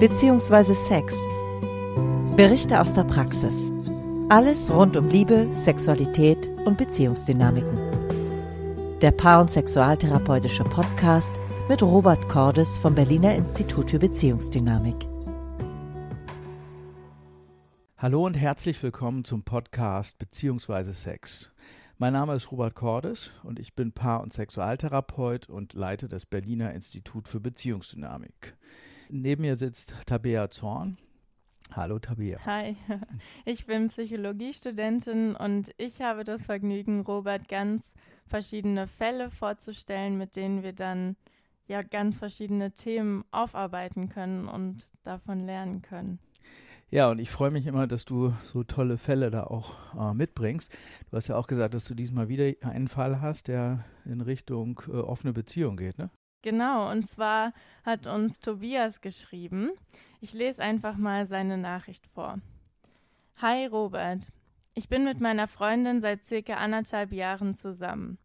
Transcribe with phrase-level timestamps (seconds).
[0.00, 0.74] bzw.
[0.74, 1.18] Sex.
[2.36, 3.72] Berichte aus der Praxis.
[4.28, 7.76] Alles rund um Liebe, Sexualität und Beziehungsdynamiken.
[9.00, 11.32] Der Paar- und Sexualtherapeutische Podcast
[11.68, 14.94] mit Robert Cordes vom Berliner Institut für Beziehungsdynamik.
[17.96, 21.50] Hallo und herzlich willkommen zum Podcast Beziehungsweise Sex.
[21.96, 26.72] Mein Name ist Robert Cordes und ich bin Paar- und Sexualtherapeut und leite das Berliner
[26.72, 28.56] Institut für Beziehungsdynamik.
[29.10, 30.98] Neben mir sitzt Tabea Zorn.
[31.72, 32.38] Hallo Tabea.
[32.44, 32.76] Hi,
[33.44, 37.82] ich bin Psychologiestudentin und ich habe das Vergnügen, Robert ganz
[38.26, 41.16] verschiedene Fälle vorzustellen, mit denen wir dann
[41.66, 46.18] ja ganz verschiedene Themen aufarbeiten können und davon lernen können.
[46.90, 50.72] Ja, und ich freue mich immer, dass du so tolle Fälle da auch äh, mitbringst.
[51.10, 54.80] Du hast ja auch gesagt, dass du diesmal wieder einen Fall hast, der in Richtung
[54.88, 56.10] äh, offene Beziehung geht, ne?
[56.48, 57.52] Genau, und zwar
[57.84, 59.72] hat uns Tobias geschrieben.
[60.22, 62.38] Ich lese einfach mal seine Nachricht vor.
[63.36, 64.32] Hi Robert,
[64.72, 68.16] ich bin mit meiner Freundin seit circa anderthalb Jahren zusammen.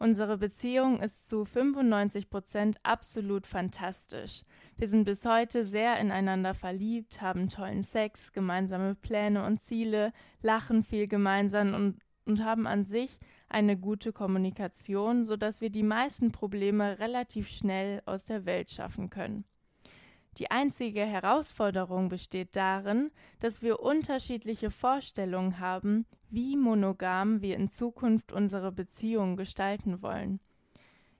[0.00, 4.42] Unsere Beziehung ist zu 95 Prozent absolut fantastisch.
[4.76, 10.82] Wir sind bis heute sehr ineinander verliebt, haben tollen Sex, gemeinsame Pläne und Ziele, lachen
[10.82, 16.98] viel gemeinsam und, und haben an sich eine gute Kommunikation, sodass wir die meisten Probleme
[16.98, 19.44] relativ schnell aus der Welt schaffen können.
[20.36, 23.10] Die einzige Herausforderung besteht darin,
[23.40, 30.40] dass wir unterschiedliche Vorstellungen haben, wie monogam wir in Zukunft unsere Beziehung gestalten wollen.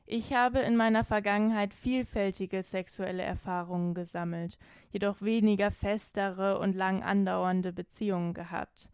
[0.07, 4.59] Ich habe in meiner Vergangenheit vielfältige sexuelle Erfahrungen gesammelt,
[4.91, 8.89] jedoch weniger festere und lang andauernde Beziehungen gehabt.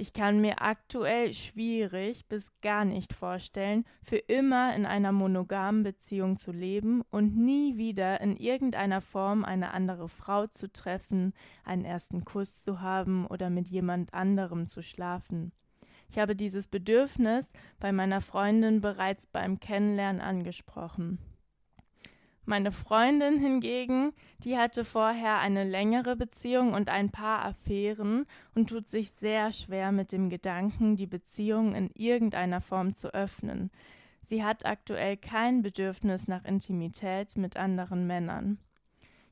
[0.00, 6.36] Ich kann mir aktuell schwierig bis gar nicht vorstellen, für immer in einer monogamen Beziehung
[6.36, 12.24] zu leben und nie wieder in irgendeiner Form eine andere Frau zu treffen, einen ersten
[12.24, 15.50] Kuss zu haben oder mit jemand anderem zu schlafen.
[16.08, 17.50] Ich habe dieses Bedürfnis
[17.80, 21.18] bei meiner Freundin bereits beim Kennenlernen angesprochen.
[22.48, 28.88] Meine Freundin hingegen, die hatte vorher eine längere Beziehung und ein paar Affären und tut
[28.88, 33.70] sich sehr schwer mit dem Gedanken, die Beziehung in irgendeiner Form zu öffnen.
[34.24, 38.56] Sie hat aktuell kein Bedürfnis nach Intimität mit anderen Männern.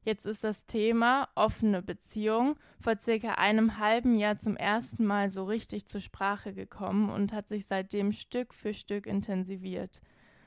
[0.02, 5.44] Jetzt ist das Thema offene Beziehung vor circa einem halben Jahr zum ersten Mal so
[5.44, 10.02] richtig zur Sprache gekommen und hat sich seitdem Stück für Stück intensiviert.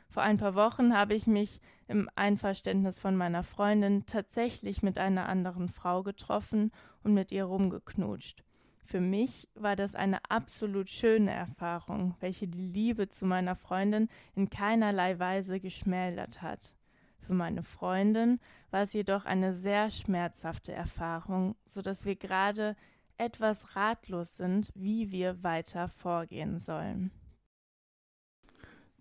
[0.09, 5.30] Vor ein paar Wochen habe ich mich im Einverständnis von meiner Freundin tatsächlich mit einer
[5.30, 6.72] anderen Frau getroffen
[7.03, 8.44] und mit ihr rumgeknutscht.
[8.86, 14.50] Für mich war das eine absolut schöne Erfahrung, welche die Liebe zu meiner Freundin in
[14.50, 16.76] keinerlei Weise geschmälert hat.
[17.20, 18.40] Für meine Freundin
[18.72, 22.76] war es jedoch eine sehr schmerzhafte Erfahrung, so dass wir gerade
[23.20, 27.12] etwas ratlos sind, wie wir weiter vorgehen sollen.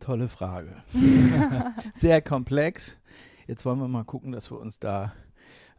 [0.08, 0.74] Tolle Frage.
[1.94, 2.96] sehr komplex.
[3.46, 5.12] Jetzt wollen wir mal gucken, dass wir uns da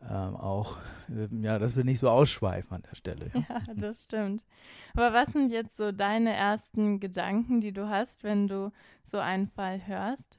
[0.03, 0.77] ähm, auch,
[1.09, 3.31] äh, ja, dass wir nicht so ausschweifen an der Stelle.
[3.33, 3.39] Ja.
[3.49, 4.45] ja, das stimmt.
[4.93, 8.71] Aber was sind jetzt so deine ersten Gedanken, die du hast, wenn du
[9.03, 10.37] so einen Fall hörst?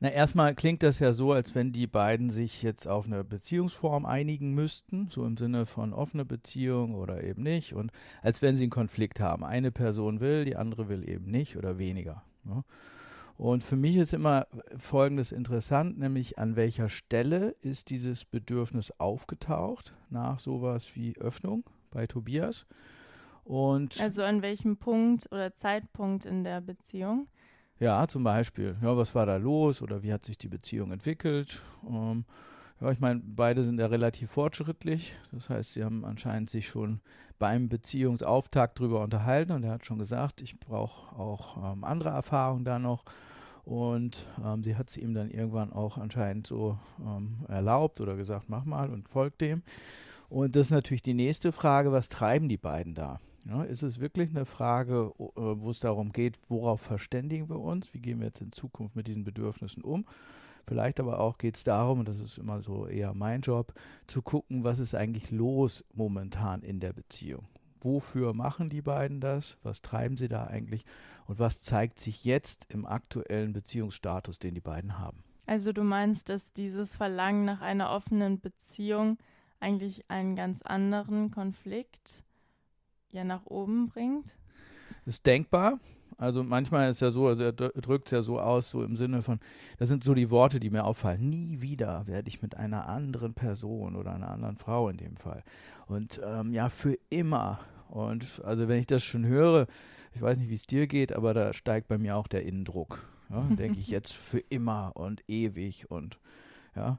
[0.00, 4.04] Na, erstmal klingt das ja so, als wenn die beiden sich jetzt auf eine Beziehungsform
[4.04, 8.64] einigen müssten, so im Sinne von offene Beziehung oder eben nicht, und als wenn sie
[8.64, 9.42] einen Konflikt haben.
[9.42, 12.22] Eine Person will, die andere will eben nicht oder weniger.
[12.44, 12.64] Ne?
[13.36, 14.46] Und für mich ist immer
[14.76, 22.06] Folgendes interessant, nämlich an welcher Stelle ist dieses Bedürfnis aufgetaucht nach sowas wie Öffnung bei
[22.06, 22.66] Tobias.
[23.42, 27.28] Und also an welchem Punkt oder Zeitpunkt in der Beziehung?
[27.80, 28.76] Ja, zum Beispiel.
[28.80, 31.60] Ja, was war da los oder wie hat sich die Beziehung entwickelt?
[31.86, 32.24] Ähm,
[32.80, 35.14] ja, ich meine, beide sind ja relativ fortschrittlich.
[35.32, 37.00] Das heißt, sie haben anscheinend sich schon
[37.38, 42.64] beim Beziehungsauftakt darüber unterhalten und er hat schon gesagt, ich brauche auch ähm, andere Erfahrungen
[42.64, 43.04] da noch.
[43.64, 48.48] Und ähm, sie hat es ihm dann irgendwann auch anscheinend so ähm, erlaubt oder gesagt,
[48.48, 49.62] mach mal und folgt dem.
[50.28, 53.20] Und das ist natürlich die nächste Frage, was treiben die beiden da?
[53.46, 57.92] Ja, ist es wirklich eine Frage, äh, wo es darum geht, worauf verständigen wir uns?
[57.94, 60.06] Wie gehen wir jetzt in Zukunft mit diesen Bedürfnissen um?
[60.66, 63.74] Vielleicht aber auch geht es darum, und das ist immer so eher mein Job,
[64.06, 67.46] zu gucken, was ist eigentlich los momentan in der Beziehung.
[67.80, 69.58] Wofür machen die beiden das?
[69.62, 70.84] Was treiben sie da eigentlich?
[71.26, 75.22] Und was zeigt sich jetzt im aktuellen Beziehungsstatus, den die beiden haben?
[75.46, 79.18] Also du meinst, dass dieses Verlangen nach einer offenen Beziehung
[79.60, 82.24] eigentlich einen ganz anderen Konflikt
[83.10, 84.34] ja nach oben bringt?
[85.04, 85.78] Ist denkbar.
[86.16, 89.22] Also manchmal ist ja so, also er drückt es ja so aus, so im Sinne
[89.22, 89.40] von,
[89.78, 91.28] das sind so die Worte, die mir auffallen.
[91.28, 95.42] Nie wieder werde ich mit einer anderen Person oder einer anderen Frau in dem Fall.
[95.86, 97.60] Und ähm, ja, für immer.
[97.88, 99.66] Und also wenn ich das schon höre,
[100.14, 103.02] ich weiß nicht, wie es dir geht, aber da steigt bei mir auch der Innendruck.
[103.30, 106.18] Ja, denke ich jetzt für immer und ewig und
[106.76, 106.98] ja.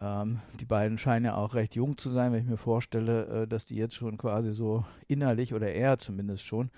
[0.00, 3.46] Ähm, die beiden scheinen ja auch recht jung zu sein, wenn ich mir vorstelle, äh,
[3.46, 6.70] dass die jetzt schon quasi so innerlich oder er zumindest schon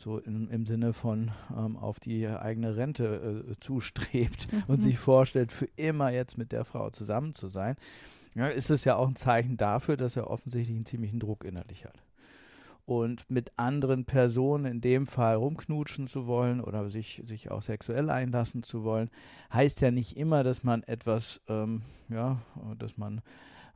[0.00, 4.62] so in, im Sinne von ähm, auf die eigene Rente äh, zustrebt mhm.
[4.68, 7.76] und sich vorstellt, für immer jetzt mit der Frau zusammen zu sein,
[8.34, 11.84] ja, ist es ja auch ein Zeichen dafür, dass er offensichtlich einen ziemlichen Druck innerlich
[11.84, 12.02] hat.
[12.86, 18.10] Und mit anderen Personen in dem Fall rumknutschen zu wollen oder sich, sich auch sexuell
[18.10, 19.10] einlassen zu wollen,
[19.52, 22.40] heißt ja nicht immer, dass man etwas, ähm, ja,
[22.78, 23.20] dass man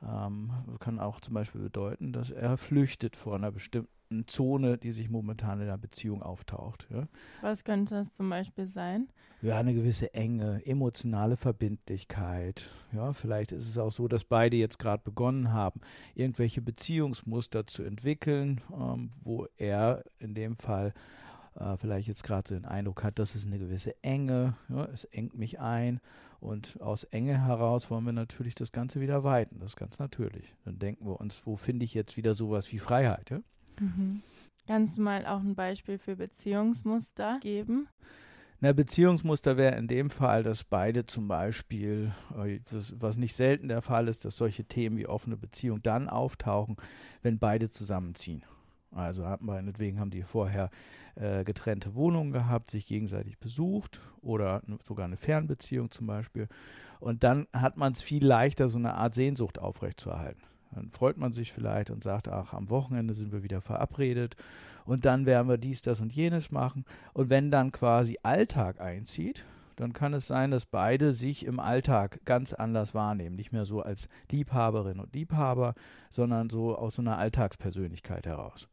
[0.07, 5.11] ähm, kann auch zum Beispiel bedeuten, dass er flüchtet vor einer bestimmten Zone, die sich
[5.11, 6.87] momentan in der Beziehung auftaucht.
[6.91, 7.09] Ja.
[7.41, 9.09] Was könnte das zum Beispiel sein?
[9.43, 12.71] Ja, eine gewisse Enge, emotionale Verbindlichkeit.
[12.93, 15.81] Ja, vielleicht ist es auch so, dass beide jetzt gerade begonnen haben,
[16.15, 20.95] irgendwelche Beziehungsmuster zu entwickeln, ähm, wo er in dem Fall
[21.57, 25.05] äh, vielleicht jetzt gerade so den Eindruck hat, dass es eine gewisse Enge, ja, es
[25.05, 26.01] engt mich ein
[26.41, 30.55] und aus Enge heraus wollen wir natürlich das Ganze wieder weiten, das ist ganz natürlich.
[30.65, 33.41] Dann denken wir uns, wo finde ich jetzt wieder sowas wie Freiheit, ja?
[33.81, 34.23] Mhm.
[34.67, 37.89] Kannst du mal auch ein Beispiel für Beziehungsmuster geben?
[38.61, 42.61] Na, Beziehungsmuster wäre in dem Fall, dass beide zum Beispiel, äh,
[42.99, 46.77] was nicht selten der Fall ist, dass solche Themen wie offene Beziehung dann auftauchen,
[47.23, 48.43] wenn beide zusammenziehen.
[48.91, 50.71] Also meinetwegen haben die vorher
[51.17, 56.49] äh, getrennte Wohnungen gehabt, sich gegenseitig besucht oder sogar eine Fernbeziehung zum Beispiel.
[57.01, 60.43] Und dann hat man es viel leichter, so eine Art Sehnsucht aufrechtzuerhalten.
[60.75, 64.37] Dann freut man sich vielleicht und sagt, ach, am Wochenende sind wir wieder verabredet
[64.85, 66.85] und dann werden wir dies, das und jenes machen.
[67.13, 69.45] Und wenn dann quasi Alltag einzieht,
[69.77, 73.37] dann kann es sein, dass beide sich im Alltag ganz anders wahrnehmen.
[73.37, 75.75] Nicht mehr so als Liebhaberin und Liebhaber,
[76.11, 78.69] sondern so aus so einer Alltagspersönlichkeit heraus.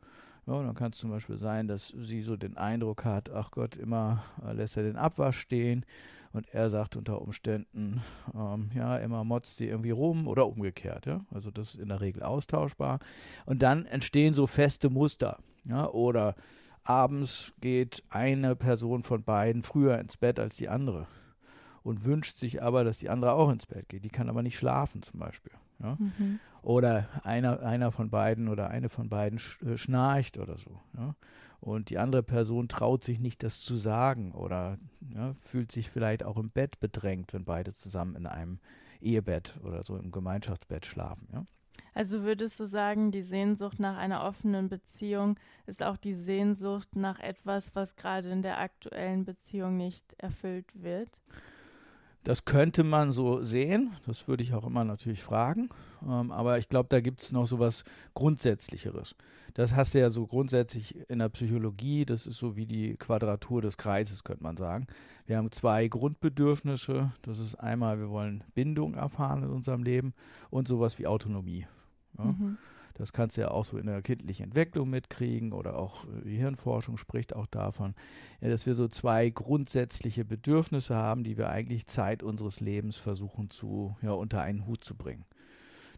[0.47, 3.75] Ja, dann kann es zum Beispiel sein, dass sie so den Eindruck hat, ach Gott,
[3.77, 5.85] immer äh, lässt er den Abwasch stehen
[6.33, 8.01] und er sagt unter Umständen,
[8.33, 11.05] ähm, ja, immer motzt sie irgendwie rum oder umgekehrt.
[11.05, 11.19] Ja?
[11.31, 12.99] Also das ist in der Regel austauschbar.
[13.45, 15.37] Und dann entstehen so feste Muster.
[15.67, 15.89] Ja?
[15.89, 16.35] Oder
[16.83, 21.07] abends geht eine Person von beiden früher ins Bett als die andere
[21.83, 24.05] und wünscht sich aber, dass die andere auch ins Bett geht.
[24.05, 25.53] Die kann aber nicht schlafen zum Beispiel.
[25.79, 25.97] Ja?
[25.99, 26.39] Mhm.
[26.61, 30.79] Oder einer, einer von beiden oder eine von beiden äh, schnarcht oder so.
[30.95, 31.15] Ja?
[31.59, 34.77] Und die andere Person traut sich nicht, das zu sagen oder
[35.13, 38.59] ja, fühlt sich vielleicht auch im Bett bedrängt, wenn beide zusammen in einem
[38.99, 41.27] Ehebett oder so im Gemeinschaftsbett schlafen.
[41.31, 41.45] Ja?
[41.93, 47.19] Also würdest du sagen, die Sehnsucht nach einer offenen Beziehung ist auch die Sehnsucht nach
[47.19, 51.21] etwas, was gerade in der aktuellen Beziehung nicht erfüllt wird?
[52.23, 55.69] Das könnte man so sehen, das würde ich auch immer natürlich fragen,
[56.07, 57.83] ähm, aber ich glaube, da gibt es noch so was
[58.13, 59.15] Grundsätzlicheres.
[59.55, 63.61] Das hast du ja so grundsätzlich in der Psychologie, das ist so wie die Quadratur
[63.61, 64.87] des Kreises, könnte man sagen.
[65.25, 70.13] Wir haben zwei Grundbedürfnisse, das ist einmal, wir wollen Bindung erfahren in unserem Leben
[70.51, 71.65] und sowas wie Autonomie.
[72.17, 72.25] Ja?
[72.25, 72.57] Mhm.
[73.01, 76.35] Das kannst du ja auch so in der kindlichen Entwicklung mitkriegen oder auch äh, die
[76.35, 77.95] Hirnforschung spricht auch davon,
[78.41, 83.49] ja, dass wir so zwei grundsätzliche Bedürfnisse haben, die wir eigentlich Zeit unseres Lebens versuchen
[83.49, 85.25] zu, ja, unter einen Hut zu bringen.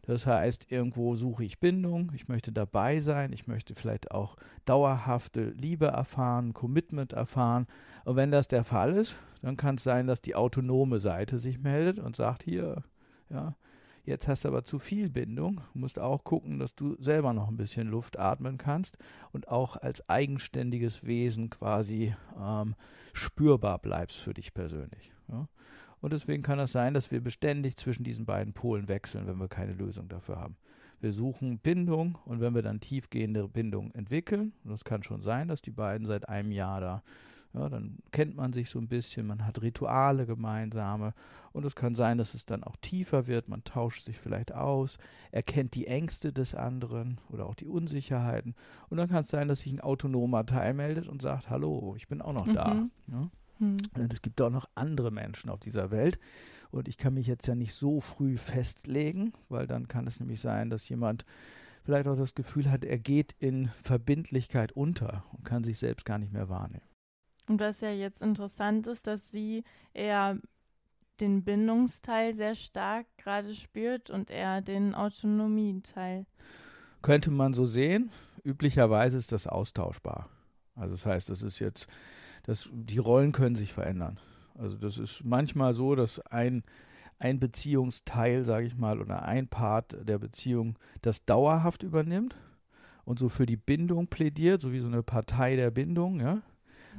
[0.04, 5.50] Das heißt, irgendwo suche ich Bindung, ich möchte dabei sein, ich möchte vielleicht auch dauerhafte
[5.50, 7.68] Liebe erfahren, Commitment erfahren.
[8.06, 11.60] Und wenn das der Fall ist, dann kann es sein, dass die autonome Seite sich
[11.60, 12.82] meldet und sagt, hier,
[13.30, 13.56] ja,
[14.06, 15.62] Jetzt hast du aber zu viel Bindung.
[15.74, 18.98] Du musst auch gucken, dass du selber noch ein bisschen Luft atmen kannst
[19.32, 22.76] und auch als eigenständiges Wesen quasi ähm,
[23.14, 25.14] spürbar bleibst für dich persönlich.
[25.30, 25.48] Ja?
[26.02, 29.48] Und deswegen kann es sein, dass wir beständig zwischen diesen beiden Polen wechseln, wenn wir
[29.48, 30.58] keine Lösung dafür haben.
[31.00, 35.48] Wir suchen Bindung und wenn wir dann tiefgehende Bindung entwickeln, und das kann schon sein,
[35.48, 37.04] dass die beiden seit einem Jahr da
[37.54, 41.14] ja, dann kennt man sich so ein bisschen, man hat Rituale gemeinsame
[41.52, 44.98] und es kann sein, dass es dann auch tiefer wird, man tauscht sich vielleicht aus,
[45.32, 48.56] erkennt die Ängste des anderen oder auch die Unsicherheiten
[48.90, 52.08] und dann kann es sein, dass sich ein autonomer Teil meldet und sagt, hallo, ich
[52.08, 52.54] bin auch noch mhm.
[52.54, 52.90] da.
[53.08, 53.30] Ja?
[53.60, 53.78] Mhm.
[54.12, 56.20] Es gibt auch noch andere Menschen auf dieser Welt
[56.72, 60.42] und ich kann mich jetzt ja nicht so früh festlegen, weil dann kann es nämlich
[60.42, 61.24] sein, dass jemand
[61.84, 66.18] vielleicht auch das Gefühl hat, er geht in Verbindlichkeit unter und kann sich selbst gar
[66.18, 66.82] nicht mehr wahrnehmen.
[67.48, 70.38] Und was ja jetzt interessant ist, dass sie eher
[71.20, 76.26] den Bindungsteil sehr stark gerade spürt und er den Autonomieteil.
[77.02, 78.10] Könnte man so sehen.
[78.44, 80.30] Üblicherweise ist das austauschbar.
[80.76, 81.88] Also das heißt, das ist jetzt
[82.44, 84.20] das, die Rollen können sich verändern.
[84.56, 86.64] Also das ist manchmal so, dass ein,
[87.20, 92.36] ein Beziehungsteil, sage ich mal, oder ein Part der Beziehung das dauerhaft übernimmt
[93.06, 96.42] und so für die Bindung plädiert, so wie so eine Partei der Bindung, ja.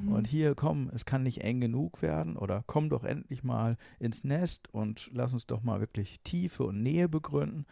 [0.00, 0.12] Mhm.
[0.12, 4.24] Und hier, komm, es kann nicht eng genug werden oder komm doch endlich mal ins
[4.24, 7.66] Nest und lass uns doch mal wirklich Tiefe und Nähe begründen.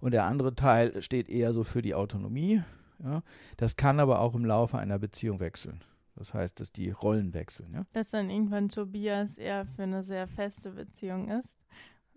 [0.00, 2.62] Und der andere Teil steht eher so für die Autonomie.
[3.02, 3.22] Ja.
[3.56, 5.80] Das kann aber auch im Laufe einer Beziehung wechseln.
[6.16, 7.72] Das heißt, dass die Rollen wechseln.
[7.72, 7.84] Ja?
[7.92, 11.66] Dass dann irgendwann Tobias eher für eine sehr feste Beziehung ist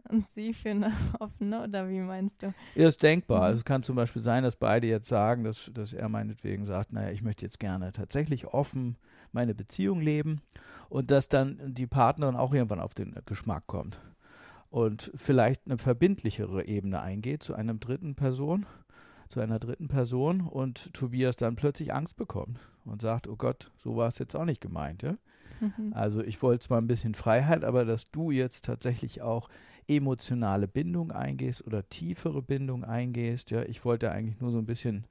[0.10, 2.54] und sie für eine offene, oder wie meinst du?
[2.76, 3.40] Ja, ist denkbar.
[3.40, 3.44] Mhm.
[3.44, 6.94] Also es kann zum Beispiel sein, dass beide jetzt sagen, dass, dass er meinetwegen sagt,
[6.94, 8.98] naja, ich möchte jetzt gerne tatsächlich offen
[9.32, 10.42] meine Beziehung leben
[10.90, 14.00] und dass dann die Partnerin auch irgendwann auf den Geschmack kommt
[14.70, 18.66] und vielleicht eine verbindlichere Ebene eingeht zu einer dritten Person
[19.32, 23.96] zu einer dritten Person und Tobias dann plötzlich Angst bekommt und sagt, oh Gott, so
[23.96, 25.02] war es jetzt auch nicht gemeint.
[25.02, 25.16] Ja?
[25.62, 25.94] Mhm.
[25.94, 29.50] Also ich wollte zwar ein bisschen Freiheit, aber dass du jetzt tatsächlich auch
[29.88, 35.08] emotionale Bindung eingehst oder tiefere Bindung eingehst, ja, ich wollte eigentlich nur so ein bisschen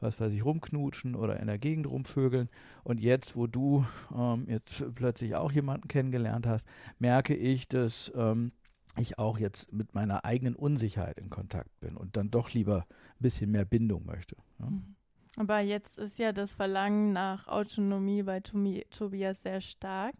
[0.00, 2.48] was weiß ich, rumknutschen oder in der Gegend rumvögeln.
[2.82, 3.84] Und jetzt, wo du
[4.14, 6.66] ähm, jetzt plötzlich auch jemanden kennengelernt hast,
[6.98, 8.50] merke ich, dass ähm,
[8.98, 13.20] ich auch jetzt mit meiner eigenen Unsicherheit in Kontakt bin und dann doch lieber ein
[13.20, 14.36] bisschen mehr Bindung möchte.
[14.58, 14.66] Ja?
[14.66, 14.94] Mhm.
[15.36, 20.14] Aber jetzt ist ja das Verlangen nach Autonomie bei Tomi Tobias sehr stark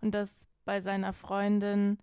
[0.00, 1.98] und das bei seiner Freundin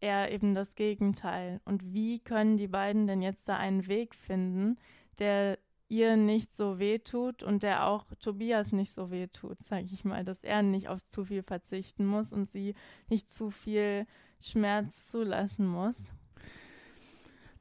[0.00, 1.60] eher eben das Gegenteil.
[1.64, 4.78] Und wie können die beiden denn jetzt da einen Weg finden,
[5.18, 10.24] der ihr nicht so wehtut und der auch Tobias nicht so wehtut, sage ich mal,
[10.24, 12.74] dass er nicht auf zu viel verzichten muss und sie
[13.08, 14.06] nicht zu viel
[14.40, 15.96] Schmerz zulassen muss?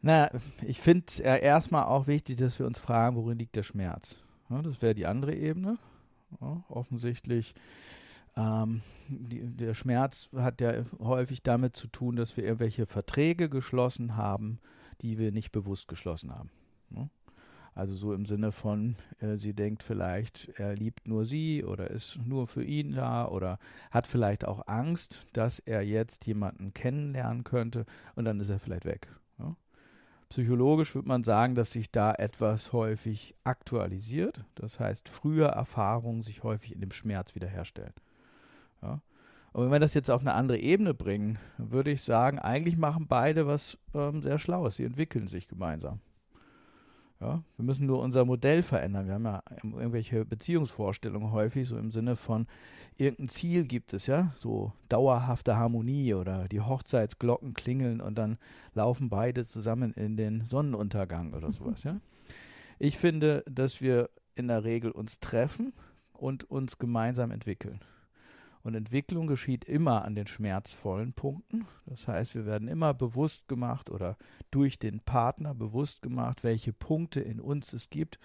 [0.02, 0.30] Na,
[0.66, 4.20] ich finde ja erstmal auch wichtig, dass wir uns fragen, worin liegt der Schmerz.
[4.50, 5.78] Ja, das wäre die andere Ebene.
[6.40, 7.56] Ja, offensichtlich,
[8.36, 14.16] ähm, die, der Schmerz hat ja häufig damit zu tun, dass wir irgendwelche Verträge geschlossen
[14.16, 14.60] haben,
[15.02, 16.52] die wir nicht bewusst geschlossen haben.
[16.92, 17.10] Ja?
[17.78, 22.18] Also so im Sinne von, äh, sie denkt vielleicht, er liebt nur sie oder ist
[22.26, 23.60] nur für ihn da oder
[23.92, 28.86] hat vielleicht auch Angst, dass er jetzt jemanden kennenlernen könnte und dann ist er vielleicht
[28.86, 29.08] weg.
[29.38, 29.56] Ja?
[30.28, 34.44] Psychologisch würde man sagen, dass sich da etwas häufig aktualisiert.
[34.56, 37.94] Das heißt, frühe Erfahrungen sich häufig in dem Schmerz wiederherstellen.
[38.82, 39.02] Ja?
[39.54, 43.06] Und wenn wir das jetzt auf eine andere Ebene bringen, würde ich sagen, eigentlich machen
[43.08, 44.78] beide was ähm, sehr Schlaues.
[44.78, 46.00] Sie entwickeln sich gemeinsam.
[47.20, 49.08] Ja, wir müssen nur unser Modell verändern.
[49.08, 52.46] Wir haben ja irgendwelche Beziehungsvorstellungen häufig, so im Sinne von
[52.98, 58.38] irgendein Ziel gibt es, ja, so dauerhafte Harmonie oder die Hochzeitsglocken klingeln und dann
[58.76, 62.00] laufen beide zusammen in den Sonnenuntergang oder sowas, ja.
[62.78, 65.74] Ich finde, dass wir in der Regel uns treffen
[66.14, 67.80] und uns gemeinsam entwickeln.
[68.68, 71.66] Und Entwicklung geschieht immer an den schmerzvollen Punkten.
[71.86, 74.18] Das heißt, wir werden immer bewusst gemacht oder
[74.52, 78.20] durch den Partner bewusst gemacht, welche Punkte in uns es gibt,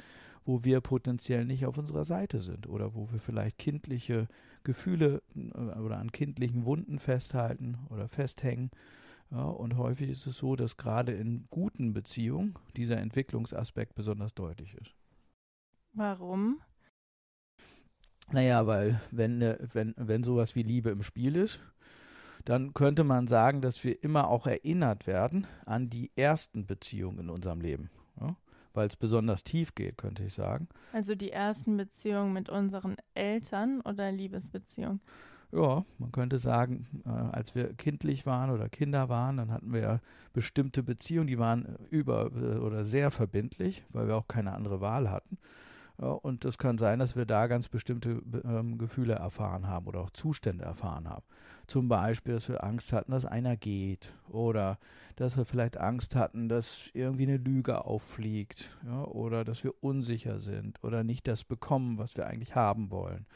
[0.44, 4.26] wo wir potenziell nicht auf unserer Seite sind oder wo wir vielleicht kindliche
[4.64, 8.72] Gefühle äh, oder an kindlichen Wunden festhalten oder festhängen.
[9.30, 14.74] Ja, und häufig ist es so, dass gerade in guten Beziehungen dieser Entwicklungsaspekt besonders deutlich
[14.74, 14.92] ist.
[15.92, 16.60] Warum?
[18.32, 21.60] Naja, weil wenn, ne, wenn, wenn sowas wie Liebe im Spiel ist,
[22.44, 27.30] dann könnte man sagen, dass wir immer auch erinnert werden an die ersten Beziehungen in
[27.30, 27.90] unserem Leben.
[28.20, 28.36] Ja?
[28.74, 30.68] Weil es besonders tief geht, könnte ich sagen.
[30.92, 35.00] Also die ersten Beziehungen mit unseren Eltern oder Liebesbeziehungen?
[35.52, 39.80] Ja, man könnte sagen, äh, als wir kindlich waren oder Kinder waren, dann hatten wir
[39.80, 40.00] ja
[40.32, 45.10] bestimmte Beziehungen, die waren über äh, oder sehr verbindlich, weil wir auch keine andere Wahl
[45.10, 45.36] hatten.
[46.00, 50.00] Ja, und es kann sein, dass wir da ganz bestimmte ähm, Gefühle erfahren haben oder
[50.00, 51.24] auch Zustände erfahren haben.
[51.66, 54.78] Zum Beispiel, dass wir Angst hatten, dass einer geht oder
[55.16, 60.38] dass wir vielleicht Angst hatten, dass irgendwie eine Lüge auffliegt ja, oder dass wir unsicher
[60.38, 63.26] sind oder nicht das bekommen, was wir eigentlich haben wollen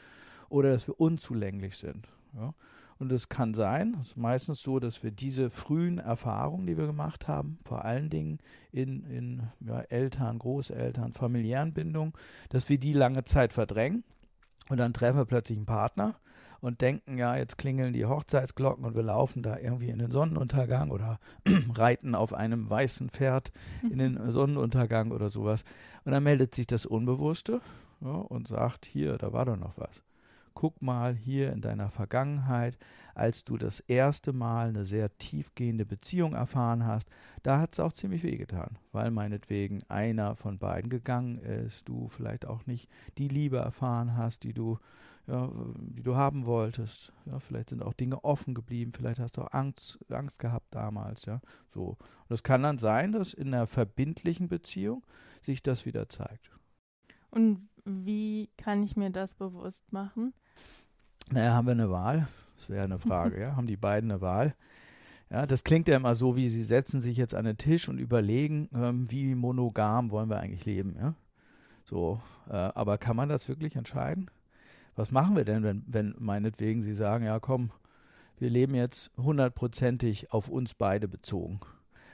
[0.49, 2.07] oder dass wir unzulänglich sind.
[2.35, 2.53] Ja.
[2.99, 6.87] Und es kann sein, es ist meistens so, dass wir diese frühen Erfahrungen, die wir
[6.87, 8.39] gemacht haben, vor allen Dingen
[8.71, 12.13] in, in ja, Eltern, Großeltern, familiären Bindungen,
[12.49, 14.03] dass wir die lange Zeit verdrängen.
[14.69, 16.15] Und dann treffen wir plötzlich einen Partner
[16.59, 20.89] und denken, ja, jetzt klingeln die Hochzeitsglocken und wir laufen da irgendwie in den Sonnenuntergang
[20.89, 21.19] oder
[21.75, 23.51] reiten auf einem weißen Pferd
[23.89, 25.63] in den Sonnenuntergang oder sowas.
[26.03, 27.61] Und dann meldet sich das Unbewusste
[28.01, 30.01] ja, und sagt, hier, da war doch noch was
[30.57, 32.79] guck mal hier in deiner Vergangenheit,
[33.13, 37.11] als du das erste Mal eine sehr tiefgehende Beziehung erfahren hast,
[37.43, 42.47] da hat es auch ziemlich wehgetan, weil meinetwegen einer von beiden gegangen ist, du vielleicht
[42.47, 44.79] auch nicht die Liebe erfahren hast, die du
[45.27, 47.13] ja, die du haben wolltest.
[47.25, 51.25] Ja, vielleicht sind auch Dinge offen geblieben, vielleicht hast du auch Angst, Angst gehabt damals,
[51.25, 51.39] ja.
[51.67, 51.97] So.
[52.29, 55.05] Und es kann dann sein, dass in einer verbindlichen Beziehung
[55.41, 56.49] sich das wieder zeigt.
[57.29, 60.33] Und wie kann ich mir das bewusst machen?
[61.31, 62.27] Naja, haben wir eine Wahl?
[62.55, 63.55] Das wäre eine Frage, ja.
[63.55, 64.55] Haben die beiden eine Wahl?
[65.29, 67.99] Ja, das klingt ja immer so, wie sie setzen sich jetzt an den Tisch und
[67.99, 71.15] überlegen, ähm, wie monogam wollen wir eigentlich leben, ja.
[71.83, 74.29] So, äh, aber kann man das wirklich entscheiden?
[74.95, 77.71] Was machen wir denn, wenn, wenn meinetwegen Sie sagen, ja komm,
[78.39, 81.59] wir leben jetzt hundertprozentig auf uns beide bezogen.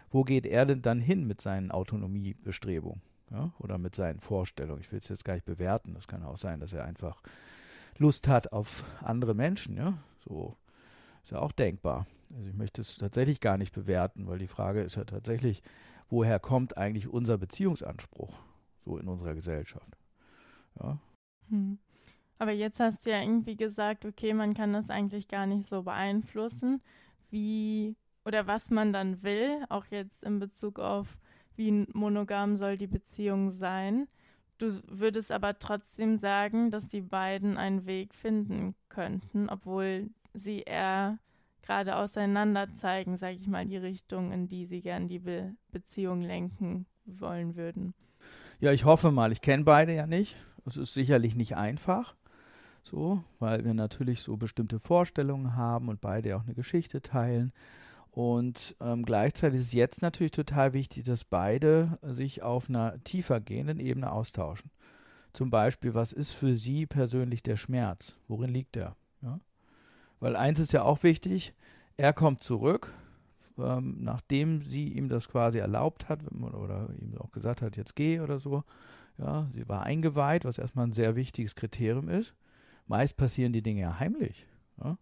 [0.10, 3.02] Wo geht er denn dann hin mit seinen Autonomiebestrebungen?
[3.32, 4.80] Ja, oder mit seinen Vorstellungen?
[4.80, 5.96] Ich will es jetzt gar nicht bewerten.
[5.98, 7.22] Es kann auch sein, dass er einfach
[7.98, 9.98] Lust hat auf andere Menschen, ja.
[10.26, 10.58] So
[11.24, 12.06] ist ja auch denkbar.
[12.36, 15.62] Also ich möchte es tatsächlich gar nicht bewerten, weil die Frage ist ja tatsächlich,
[16.10, 18.34] woher kommt eigentlich unser Beziehungsanspruch
[18.86, 19.98] so in unserer Gesellschaft?
[20.80, 20.98] Ja.
[21.50, 21.78] Hm.
[22.40, 25.84] Aber jetzt hast du ja irgendwie gesagt, okay, man kann das eigentlich gar nicht so
[25.84, 26.82] beeinflussen,
[27.30, 27.96] wie
[28.26, 31.18] oder was man dann will, auch jetzt in Bezug auf,
[31.56, 34.08] wie monogam soll die Beziehung sein.
[34.64, 41.20] Du würdest aber trotzdem sagen, dass die beiden einen Weg finden könnten, obwohl sie eher
[41.64, 46.22] gerade auseinander zeigen, sage ich mal, die Richtung, in die sie gern die Be Beziehung
[46.22, 47.94] lenken wollen würden.
[48.62, 49.34] Ja, ich hoffe mal.
[49.34, 50.38] Ich kenne beide ja nicht.
[50.66, 52.16] Es ist sicherlich nicht einfach,
[52.84, 57.52] so, weil wir natürlich so bestimmte Vorstellungen haben und beide auch eine Geschichte teilen.
[58.14, 63.80] Und ähm, gleichzeitig ist jetzt natürlich total wichtig, dass beide sich auf einer tiefer gehenden
[63.80, 64.70] Ebene austauschen.
[65.34, 68.20] Zum Beispiel, was ist für Sie persönlich der Schmerz?
[68.28, 68.96] Worin liegt er?
[69.24, 69.40] Ja?
[70.20, 71.56] Weil eins ist ja auch wichtig,
[71.98, 72.94] er kommt zurück,
[73.58, 78.20] ähm, nachdem sie ihm das quasi erlaubt hat oder ihm auch gesagt hat, jetzt geh
[78.20, 78.64] oder so.
[79.18, 82.36] Ja, sie war eingeweiht, was erstmal ein sehr wichtiges Kriterium ist.
[82.86, 84.46] Meist passieren die Dinge ja heimlich.
[84.84, 85.00] Ja?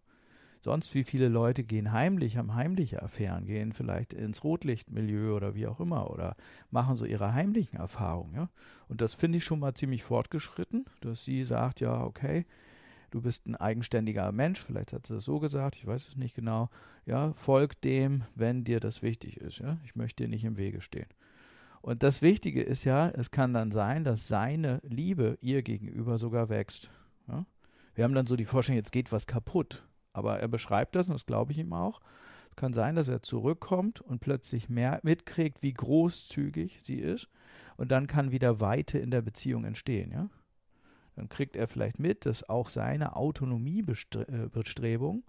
[0.62, 5.68] Sonst wie viele Leute gehen heimlich, haben heimliche Affären, gehen vielleicht ins Rotlichtmilieu oder wie
[5.68, 6.36] auch immer oder
[6.70, 8.36] machen so ihre heimlichen Erfahrungen.
[8.36, 8.50] Ja?
[8.88, 12.46] Und das finde ich schon mal ziemlich fortgeschritten, dass sie sagt, ja, okay,
[13.10, 16.36] du bist ein eigenständiger Mensch, vielleicht hat sie das so gesagt, ich weiß es nicht
[16.36, 16.70] genau,
[17.06, 20.80] ja, folg dem, wenn dir das wichtig ist, ja, ich möchte dir nicht im Wege
[20.80, 21.08] stehen.
[21.82, 26.50] Und das Wichtige ist ja, es kann dann sein, dass seine Liebe ihr gegenüber sogar
[26.50, 26.92] wächst.
[27.28, 27.46] Ja?
[27.96, 29.84] Wir haben dann so die Vorstellung, jetzt geht was kaputt.
[30.14, 32.02] Aber er beschreibt das und das glaube ich ihm auch.
[32.50, 37.30] Es kann sein, dass er zurückkommt und plötzlich mehr mitkriegt, wie großzügig sie ist.
[37.78, 40.30] Und dann kann wieder Weite in der Beziehung entstehen, ja.
[41.16, 45.24] Dann kriegt er vielleicht mit, dass auch seine Autonomiebestrebungen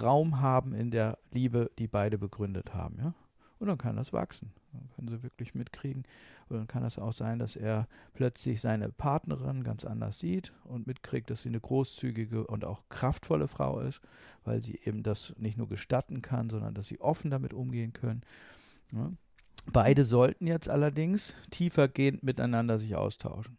[0.00, 3.14] Raum haben in der Liebe, die beide begründet haben, ja.
[3.58, 4.52] Und dann kann das wachsen.
[4.72, 6.04] Dann können sie wirklich mitkriegen.
[6.48, 10.86] Und dann kann es auch sein, dass er plötzlich seine Partnerin ganz anders sieht und
[10.86, 14.00] mitkriegt, dass sie eine großzügige und auch kraftvolle Frau ist,
[14.44, 18.22] weil sie eben das nicht nur gestatten kann, sondern dass sie offen damit umgehen können.
[18.92, 19.10] Ja.
[19.72, 23.58] Beide sollten jetzt allerdings tiefergehend miteinander sich austauschen.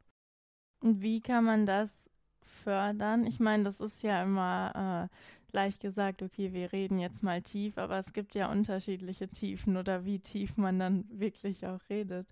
[0.82, 1.94] Und wie kann man das
[2.42, 3.26] fördern?
[3.26, 5.16] Ich meine, das ist ja immer äh,
[5.54, 10.06] leicht gesagt, okay, wir reden jetzt mal tief, aber es gibt ja unterschiedliche Tiefen oder
[10.06, 12.28] wie tief man dann wirklich auch redet.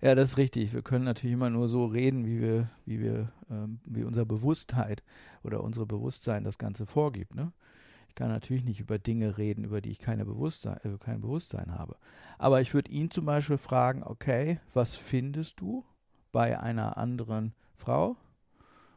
[0.00, 0.74] Ja, das ist richtig.
[0.74, 5.02] Wir können natürlich immer nur so reden, wie wir, wie wir, ähm, wie unser Bewusstheit
[5.42, 7.34] oder unsere Bewusstsein das Ganze vorgibt.
[7.34, 7.52] Ne?
[8.08, 11.72] Ich kann natürlich nicht über Dinge reden, über die ich keine Bewusstsein, äh, kein Bewusstsein
[11.72, 11.96] habe.
[12.38, 15.84] Aber ich würde ihn zum Beispiel fragen, okay, was findest du
[16.32, 18.16] bei einer anderen Frau?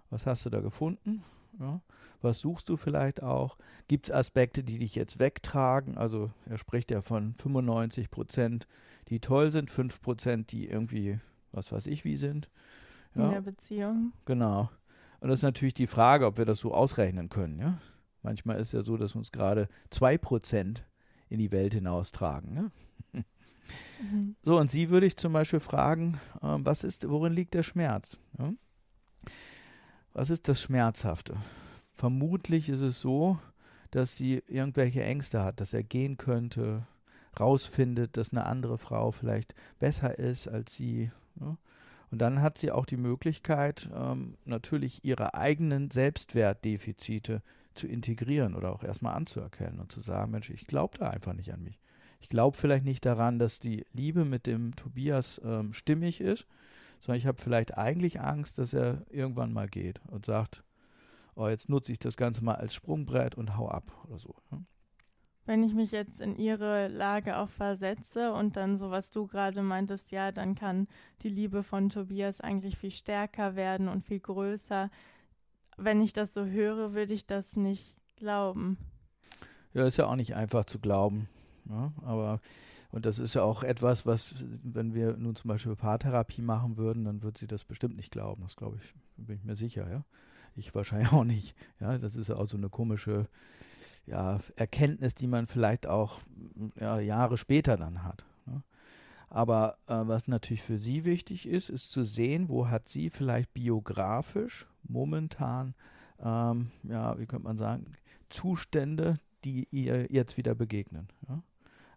[0.09, 1.23] Was hast du da gefunden?
[1.59, 1.81] Ja?
[2.21, 3.57] Was suchst du vielleicht auch?
[3.87, 5.97] Gibt es Aspekte, die dich jetzt wegtragen?
[5.97, 8.67] Also er spricht ja von 95 Prozent,
[9.09, 11.19] die toll sind, 5 Prozent, die irgendwie,
[11.51, 12.49] was weiß ich, wie sind.
[13.15, 13.25] Ja?
[13.25, 14.13] In der Beziehung.
[14.25, 14.69] Genau.
[15.19, 17.59] Und das ist natürlich die Frage, ob wir das so ausrechnen können.
[17.59, 17.79] Ja?
[18.23, 20.85] Manchmal ist es ja so, dass uns gerade 2 Prozent
[21.29, 22.53] in die Welt hinaustragen.
[22.53, 22.71] Ne?
[23.99, 24.35] Mhm.
[24.43, 28.17] So, und sie würde ich zum Beispiel fragen, äh, was ist, worin liegt der Schmerz?
[28.37, 28.53] Ja?
[30.17, 31.35] Was ist das Schmerzhafte?
[31.93, 33.37] Vermutlich ist es so,
[33.91, 36.87] dass sie irgendwelche Ängste hat, dass er gehen könnte,
[37.39, 41.11] rausfindet, dass eine andere Frau vielleicht besser ist als sie.
[41.39, 41.55] Ja?
[42.09, 47.43] Und dann hat sie auch die Möglichkeit, ähm, natürlich ihre eigenen Selbstwertdefizite
[47.75, 51.53] zu integrieren oder auch erstmal anzuerkennen und zu sagen, Mensch, ich glaube da einfach nicht
[51.53, 51.79] an mich.
[52.21, 56.47] Ich glaube vielleicht nicht daran, dass die Liebe mit dem Tobias ähm, stimmig ist
[56.99, 60.63] sondern ich habe vielleicht eigentlich Angst, dass er irgendwann mal geht und sagt,
[61.35, 64.35] oh, jetzt nutze ich das Ganze mal als Sprungbrett und hau ab oder so.
[64.51, 64.59] Ja?
[65.45, 69.61] Wenn ich mich jetzt in ihre Lage auch versetze und dann so, was du gerade
[69.61, 70.87] meintest, ja, dann kann
[71.21, 74.89] die Liebe von Tobias eigentlich viel stärker werden und viel größer.
[75.77, 78.77] wenn ich das so höre, würde ich das nicht glauben.
[79.73, 81.29] Ja, ist ja auch nicht einfach zu glauben.
[81.69, 82.41] Ja, aber
[82.91, 87.03] und das ist ja auch etwas, was, wenn wir nun zum Beispiel Paartherapie machen würden,
[87.03, 88.43] dann würde sie das bestimmt nicht glauben.
[88.43, 90.05] Das glaube ich, bin ich mir sicher, ja.
[90.55, 91.55] Ich wahrscheinlich auch nicht.
[91.79, 93.27] Ja, das ist ja auch so eine komische
[94.05, 96.19] ja, Erkenntnis, die man vielleicht auch
[96.79, 98.25] ja, Jahre später dann hat.
[98.45, 98.63] Ne?
[99.29, 103.53] Aber äh, was natürlich für sie wichtig ist, ist zu sehen, wo hat sie vielleicht
[103.53, 105.75] biografisch momentan,
[106.19, 107.93] ähm, ja, wie könnte man sagen,
[108.29, 111.09] Zustände, die ihr jetzt wieder begegnen.
[111.27, 111.43] Ja?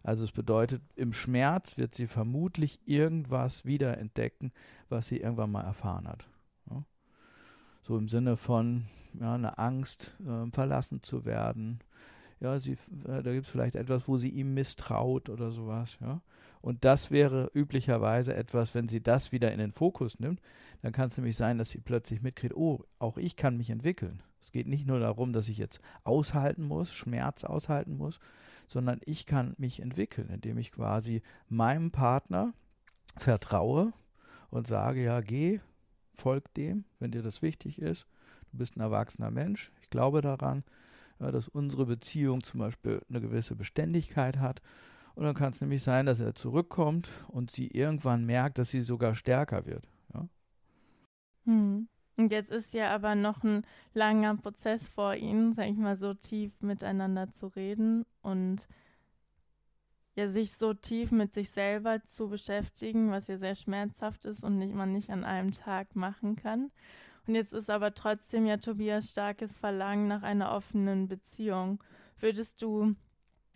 [0.03, 4.51] Also es bedeutet, im Schmerz wird sie vermutlich irgendwas wieder entdecken,
[4.89, 6.27] was sie irgendwann mal erfahren hat.
[6.69, 6.83] Ja?
[7.83, 8.85] So im Sinne von
[9.19, 11.79] ja, eine Angst, äh, verlassen zu werden.
[12.39, 12.73] Ja, sie,
[13.07, 15.97] äh, da gibt es vielleicht etwas, wo sie ihm misstraut oder sowas.
[16.01, 16.21] Ja?
[16.61, 20.41] Und das wäre üblicherweise etwas, wenn sie das wieder in den Fokus nimmt,
[20.81, 24.23] dann kann es nämlich sein, dass sie plötzlich mitkriegt, oh, auch ich kann mich entwickeln.
[24.41, 28.19] Es geht nicht nur darum, dass ich jetzt aushalten muss, Schmerz aushalten muss,
[28.71, 32.53] sondern ich kann mich entwickeln, indem ich quasi meinem Partner
[33.17, 33.91] vertraue
[34.49, 35.59] und sage, ja, geh,
[36.13, 38.07] folg dem, wenn dir das wichtig ist.
[38.51, 39.73] Du bist ein erwachsener Mensch.
[39.81, 40.63] Ich glaube daran,
[41.19, 44.61] ja, dass unsere Beziehung zum Beispiel eine gewisse Beständigkeit hat.
[45.15, 48.81] Und dann kann es nämlich sein, dass er zurückkommt und sie irgendwann merkt, dass sie
[48.81, 49.85] sogar stärker wird.
[50.13, 50.27] Ja?
[51.43, 51.89] Hm.
[52.17, 56.13] Und jetzt ist ja aber noch ein langer Prozess vor ihnen, sag ich mal, so
[56.13, 58.67] tief miteinander zu reden und
[60.15, 64.57] ja, sich so tief mit sich selber zu beschäftigen, was ja sehr schmerzhaft ist und
[64.57, 66.69] nicht, man nicht an einem Tag machen kann.
[67.27, 71.81] Und jetzt ist aber trotzdem ja Tobias starkes Verlangen nach einer offenen Beziehung.
[72.19, 72.95] Würdest du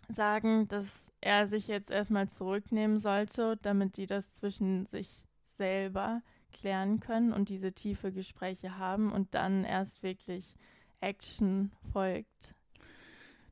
[0.08, 5.24] sagen, dass er sich jetzt erstmal zurücknehmen sollte, damit die das zwischen sich
[5.56, 6.22] selber
[6.56, 10.56] klären können und diese tiefe Gespräche haben und dann erst wirklich
[11.00, 12.54] Action folgt.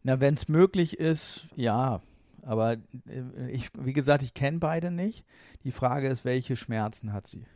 [0.02, 2.00] Na, wenn es möglich ist, ja.
[2.42, 2.72] Aber
[3.06, 5.24] äh, ich, wie gesagt, ich kenne beide nicht.
[5.64, 7.46] Die Frage ist, welche Schmerzen hat sie?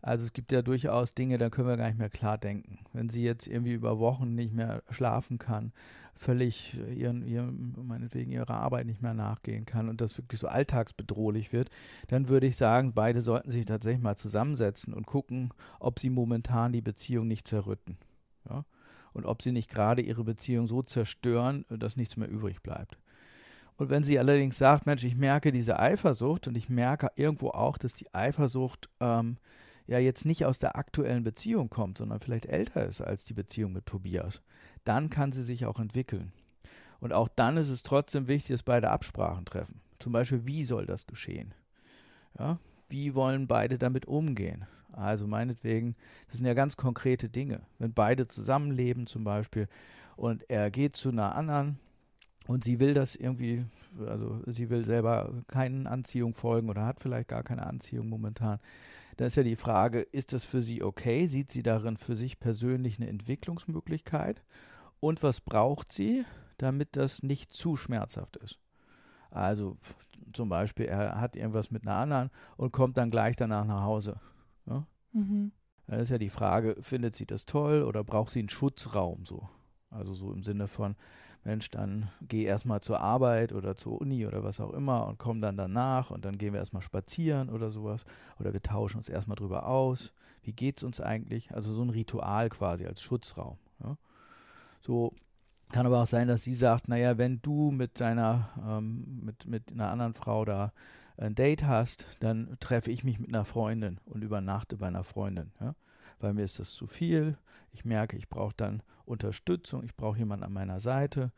[0.00, 2.78] Also es gibt ja durchaus Dinge, da können wir gar nicht mehr klar denken.
[2.92, 5.72] Wenn sie jetzt irgendwie über Wochen nicht mehr schlafen kann,
[6.14, 11.52] völlig ihren, ihren, meinetwegen ihrer Arbeit nicht mehr nachgehen kann und das wirklich so alltagsbedrohlich
[11.52, 11.70] wird,
[12.08, 16.72] dann würde ich sagen, beide sollten sich tatsächlich mal zusammensetzen und gucken, ob sie momentan
[16.72, 17.96] die Beziehung nicht zerrütten.
[18.48, 18.64] Ja?
[19.12, 22.98] Und ob sie nicht gerade ihre Beziehung so zerstören, dass nichts mehr übrig bleibt.
[23.76, 27.78] Und wenn sie allerdings sagt, Mensch, ich merke diese Eifersucht und ich merke irgendwo auch,
[27.78, 29.38] dass die Eifersucht ähm,
[29.88, 33.72] ja jetzt nicht aus der aktuellen Beziehung kommt, sondern vielleicht älter ist als die Beziehung
[33.72, 34.42] mit Tobias,
[34.84, 36.32] dann kann sie sich auch entwickeln.
[37.00, 39.80] Und auch dann ist es trotzdem wichtig, dass beide Absprachen treffen.
[39.98, 41.54] Zum Beispiel, wie soll das geschehen?
[42.38, 44.66] Ja, wie wollen beide damit umgehen?
[44.92, 45.96] Also meinetwegen,
[46.28, 47.62] das sind ja ganz konkrete Dinge.
[47.78, 49.68] Wenn beide zusammenleben zum Beispiel
[50.16, 51.78] und er geht zu einer anderen
[52.46, 53.64] und sie will das irgendwie,
[54.06, 58.58] also sie will selber keinen Anziehung folgen oder hat vielleicht gar keine Anziehung momentan,
[59.18, 61.26] da ist ja die Frage, ist das für sie okay?
[61.26, 64.44] Sieht sie darin für sich persönlich eine Entwicklungsmöglichkeit?
[65.00, 66.24] Und was braucht sie,
[66.56, 68.60] damit das nicht zu schmerzhaft ist?
[69.32, 69.76] Also
[70.32, 74.20] zum Beispiel, er hat irgendwas mit einer anderen und kommt dann gleich danach nach Hause.
[74.66, 74.86] Ja?
[75.12, 75.50] Mhm.
[75.88, 79.48] Dann ist ja die Frage, findet sie das toll oder braucht sie einen Schutzraum so?
[79.90, 80.94] Also so im Sinne von,
[81.48, 85.40] Mensch, dann geh erstmal zur Arbeit oder zur Uni oder was auch immer und komm
[85.40, 88.04] dann danach und dann gehen wir erstmal spazieren oder sowas.
[88.38, 90.12] Oder wir tauschen uns erstmal drüber aus.
[90.42, 91.50] Wie geht's uns eigentlich?
[91.54, 93.56] Also so ein Ritual quasi als Schutzraum.
[93.82, 93.96] Ja.
[94.82, 95.14] So
[95.72, 99.72] kann aber auch sein, dass sie sagt, naja, wenn du mit deiner, ähm, mit, mit
[99.72, 100.74] einer anderen Frau da
[101.16, 105.50] ein Date hast, dann treffe ich mich mit einer Freundin und übernachte bei einer Freundin.
[105.60, 105.74] Ja?
[106.20, 107.36] Weil mir ist das zu viel.
[107.72, 111.32] Ich merke, ich brauche dann Unterstützung, ich brauche jemanden an meiner Seite,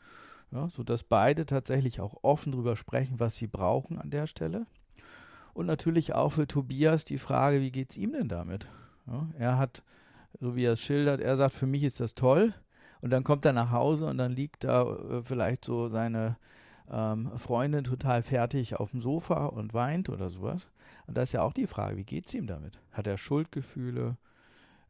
[0.50, 4.66] ja, sodass beide tatsächlich auch offen darüber sprechen, was sie brauchen an der Stelle.
[5.52, 8.68] Und natürlich auch für Tobias die Frage, wie geht es ihm denn damit?
[9.06, 9.82] Ja, er hat,
[10.40, 12.54] so wie er es schildert, er sagt, für mich ist das toll.
[13.02, 16.36] Und dann kommt er nach Hause und dann liegt da äh, vielleicht so seine
[16.90, 20.68] ähm, Freundin total fertig auf dem Sofa und weint oder sowas.
[21.06, 22.78] Und da ist ja auch die Frage, wie geht es ihm damit?
[22.92, 24.16] Hat er Schuldgefühle?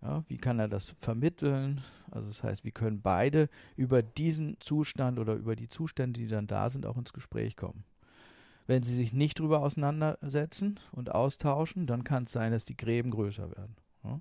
[0.02, 1.80] Ja, wie kann er das vermitteln?
[2.10, 6.46] Also das heißt, wie können beide über diesen Zustand oder über die Zustände, die dann
[6.46, 7.84] da sind, auch ins Gespräch kommen.
[8.66, 13.10] Wenn sie sich nicht drüber auseinandersetzen und austauschen, dann kann es sein, dass die Gräben
[13.10, 13.76] größer werden.
[14.04, 14.20] Ja?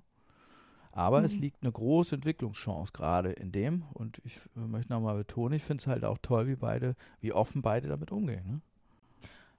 [0.92, 1.24] Aber mhm.
[1.24, 3.84] es liegt eine große Entwicklungschance gerade in dem.
[3.94, 7.62] Und ich möchte nochmal betonen, ich finde es halt auch toll, wie beide, wie offen
[7.62, 8.44] beide damit umgehen.
[8.46, 8.60] Ne?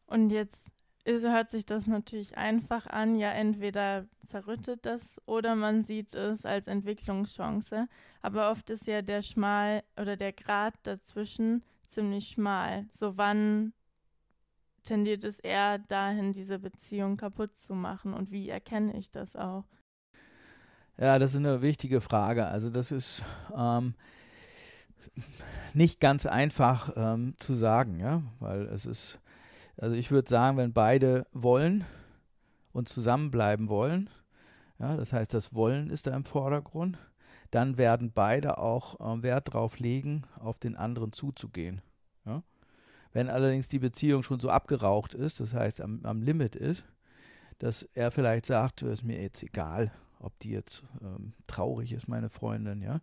[0.07, 0.61] Und jetzt
[1.03, 3.15] es hört sich das natürlich einfach an.
[3.15, 7.87] Ja, entweder zerrüttet das oder man sieht es als Entwicklungschance.
[8.21, 12.85] Aber oft ist ja der Schmal oder der Grad dazwischen ziemlich schmal.
[12.91, 13.73] So wann
[14.83, 19.65] tendiert es eher dahin, diese Beziehung kaputt zu machen und wie erkenne ich das auch?
[20.97, 22.45] Ja, das ist eine wichtige Frage.
[22.45, 23.23] Also das ist
[23.55, 23.95] ähm,
[25.73, 29.19] nicht ganz einfach ähm, zu sagen, ja, weil es ist
[29.81, 31.85] also ich würde sagen, wenn beide wollen
[32.71, 34.11] und zusammenbleiben wollen,
[34.77, 36.99] ja, das heißt, das Wollen ist da im Vordergrund,
[37.49, 41.81] dann werden beide auch äh, Wert darauf legen, auf den anderen zuzugehen.
[42.25, 42.43] Ja.
[43.11, 46.85] Wenn allerdings die Beziehung schon so abgeraucht ist, das heißt am, am Limit ist,
[47.57, 52.07] dass er vielleicht sagt, es ist mir jetzt egal, ob die jetzt ähm, traurig ist,
[52.07, 53.01] meine Freundin, ja,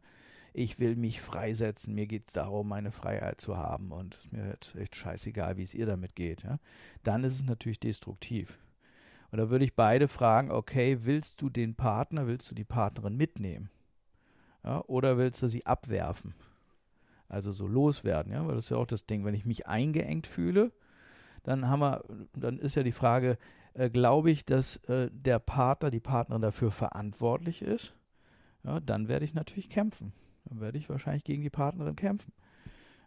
[0.52, 4.32] ich will mich freisetzen, mir geht es darum, meine Freiheit zu haben und es ist
[4.32, 6.58] mir jetzt echt scheißegal, wie es ihr damit geht, ja,
[7.02, 8.58] dann ist es natürlich destruktiv.
[9.30, 13.16] Und da würde ich beide fragen, okay, willst du den Partner, willst du die Partnerin
[13.16, 13.70] mitnehmen?
[14.64, 16.34] Ja, oder willst du sie abwerfen?
[17.28, 20.26] Also so loswerden, ja, weil das ist ja auch das Ding, wenn ich mich eingeengt
[20.26, 20.72] fühle,
[21.42, 23.36] dann haben wir, dann ist ja die Frage,
[23.74, 27.94] äh, glaube ich, dass äh, der Partner, die Partnerin dafür verantwortlich ist?
[28.64, 30.12] Ja, dann werde ich natürlich kämpfen
[30.48, 32.32] dann werde ich wahrscheinlich gegen die Partnerin kämpfen.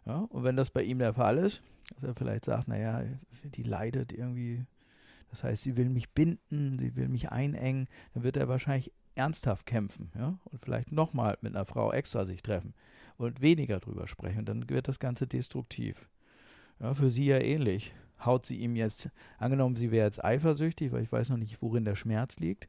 [0.06, 1.62] Ja, und wenn das bei ihm der Fall ist,
[1.94, 3.02] dass er vielleicht sagt, naja,
[3.44, 4.64] die leidet irgendwie,
[5.30, 9.66] das heißt, sie will mich binden, sie will mich einengen, dann wird er wahrscheinlich ernsthaft
[9.66, 12.74] kämpfen, ja, und vielleicht nochmal mit einer Frau extra sich treffen
[13.18, 14.40] und weniger drüber sprechen.
[14.40, 16.08] Und dann wird das Ganze destruktiv.
[16.80, 17.94] Ja, für sie ja ähnlich.
[18.24, 21.84] Haut sie ihm jetzt, angenommen, sie wäre jetzt eifersüchtig, weil ich weiß noch nicht, worin
[21.84, 22.68] der Schmerz liegt.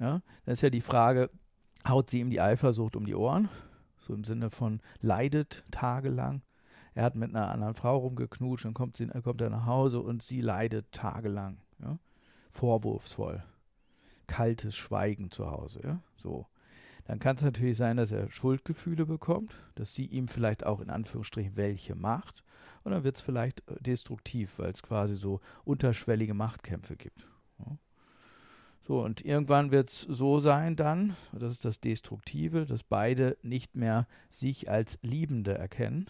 [0.00, 1.30] Ja, dann ist ja die Frage,
[1.86, 3.48] haut sie ihm die Eifersucht um die Ohren
[4.08, 6.42] so im Sinne von leidet tagelang.
[6.94, 10.22] Er hat mit einer anderen Frau rumgeknutscht, dann kommt, sie, kommt er nach Hause und
[10.22, 11.58] sie leidet tagelang.
[11.80, 11.98] Ja?
[12.50, 13.44] Vorwurfsvoll.
[14.26, 15.80] Kaltes Schweigen zu Hause.
[15.84, 16.00] Ja?
[16.16, 16.46] So.
[17.04, 20.90] Dann kann es natürlich sein, dass er Schuldgefühle bekommt, dass sie ihm vielleicht auch in
[20.90, 22.42] Anführungsstrichen welche macht.
[22.82, 27.28] Und dann wird es vielleicht äh, destruktiv, weil es quasi so unterschwellige Machtkämpfe gibt.
[27.58, 27.76] Ja?
[28.88, 33.76] So, und irgendwann wird es so sein dann, das ist das Destruktive, dass beide nicht
[33.76, 36.06] mehr sich als Liebende erkennen,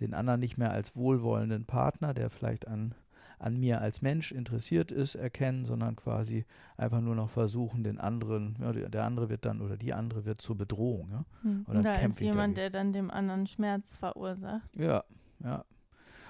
[0.00, 2.94] den anderen nicht mehr als wohlwollenden Partner, der vielleicht an,
[3.38, 6.46] an mir als Mensch interessiert ist, erkennen, sondern quasi
[6.78, 10.40] einfach nur noch versuchen, den anderen, ja, der andere wird dann oder die andere wird
[10.40, 11.10] zur Bedrohung.
[11.10, 11.24] Ja?
[11.42, 11.64] Hm.
[11.66, 14.74] Und, da ist jemand, der dann dem anderen Schmerz verursacht.
[14.74, 15.04] Ja,
[15.44, 15.66] ja.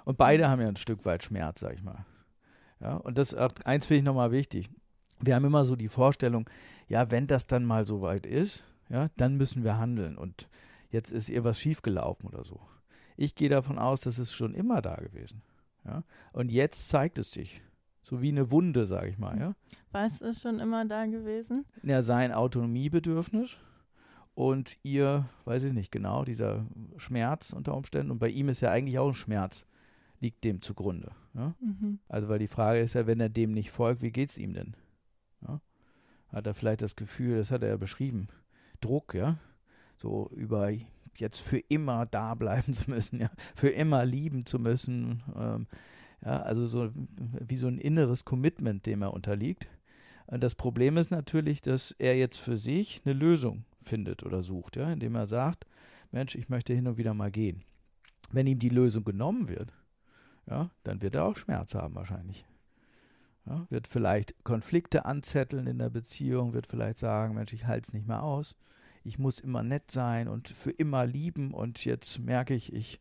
[0.04, 2.04] Und beide haben ja ein Stück weit Schmerz, sag ich mal.
[2.80, 4.68] Ja, und das eins finde ich nochmal wichtig
[5.20, 6.48] wir haben immer so die Vorstellung,
[6.88, 10.48] ja, wenn das dann mal so weit ist, ja, dann müssen wir handeln und
[10.90, 12.61] jetzt ist ihr was schiefgelaufen oder so.
[13.16, 15.42] Ich gehe davon aus, das ist schon immer da gewesen.
[15.85, 16.04] Ja?
[16.33, 17.62] Und jetzt zeigt es sich.
[18.02, 19.38] So wie eine Wunde, sage ich mal.
[19.38, 19.54] Ja?
[19.92, 21.66] Was ist schon immer da gewesen?
[21.83, 23.59] Ja, sein Autonomiebedürfnis
[24.35, 28.11] und ihr, weiß ich nicht genau, dieser Schmerz unter Umständen.
[28.11, 29.66] Und bei ihm ist ja eigentlich auch ein Schmerz,
[30.20, 31.12] liegt dem zugrunde.
[31.35, 31.54] Ja?
[31.61, 31.98] Mhm.
[32.09, 34.54] Also, weil die Frage ist ja, wenn er dem nicht folgt, wie geht es ihm
[34.54, 34.74] denn?
[35.42, 35.61] Ja?
[36.29, 38.29] Hat er vielleicht das Gefühl, das hat er ja beschrieben,
[38.81, 39.38] Druck, ja,
[39.96, 40.70] so über
[41.16, 45.66] jetzt für immer da bleiben zu müssen, ja, für immer lieben zu müssen, ähm,
[46.24, 49.68] ja, also so wie so ein inneres Commitment, dem er unterliegt.
[50.26, 54.92] Das Problem ist natürlich, dass er jetzt für sich eine Lösung findet oder sucht, ja,
[54.92, 55.66] indem er sagt,
[56.12, 57.64] Mensch, ich möchte hin und wieder mal gehen.
[58.31, 59.72] Wenn ihm die Lösung genommen wird,
[60.46, 62.44] ja, dann wird er auch Schmerz haben wahrscheinlich.
[63.50, 67.92] Ja, wird vielleicht Konflikte anzetteln in der Beziehung, wird vielleicht sagen, Mensch, ich halte es
[67.92, 68.54] nicht mehr aus.
[69.02, 73.00] Ich muss immer nett sein und für immer lieben und jetzt merke ich, ich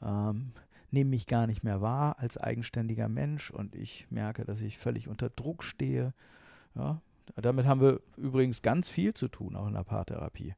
[0.00, 0.52] ähm,
[0.90, 5.08] nehme mich gar nicht mehr wahr als eigenständiger Mensch und ich merke, dass ich völlig
[5.08, 6.14] unter Druck stehe.
[6.74, 7.02] Ja,
[7.36, 10.54] damit haben wir übrigens ganz viel zu tun, auch in der Paartherapie.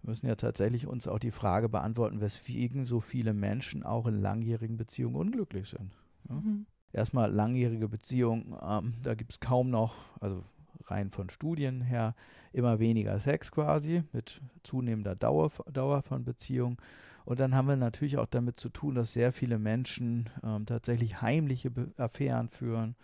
[0.00, 4.16] Wir müssen ja tatsächlich uns auch die Frage beantworten, weswegen so viele Menschen auch in
[4.16, 5.94] langjährigen Beziehungen unglücklich sind.
[6.30, 6.36] Ja?
[6.36, 10.44] Mhm erstmal langjährige Beziehungen, ähm, da gibt es kaum noch, also
[10.86, 12.14] rein von Studien her,
[12.52, 16.76] immer weniger Sex quasi mit zunehmender Dauer, Dauer von Beziehungen.
[17.24, 21.22] Und dann haben wir natürlich auch damit zu tun, dass sehr viele Menschen ähm, tatsächlich
[21.22, 22.94] heimliche Be Affären führen,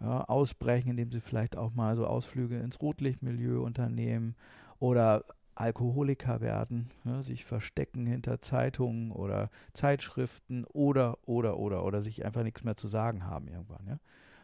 [0.00, 4.36] ja, ausbrechen, indem sie vielleicht auch mal so Ausflüge ins Rotlichtmilieu unternehmen
[4.78, 5.24] oder
[5.56, 12.42] Alkoholiker werden, ja, sich verstecken hinter Zeitungen oder Zeitschriften oder, oder, oder, oder sich einfach
[12.42, 13.98] nichts mehr zu sagen haben irgendwann, ja.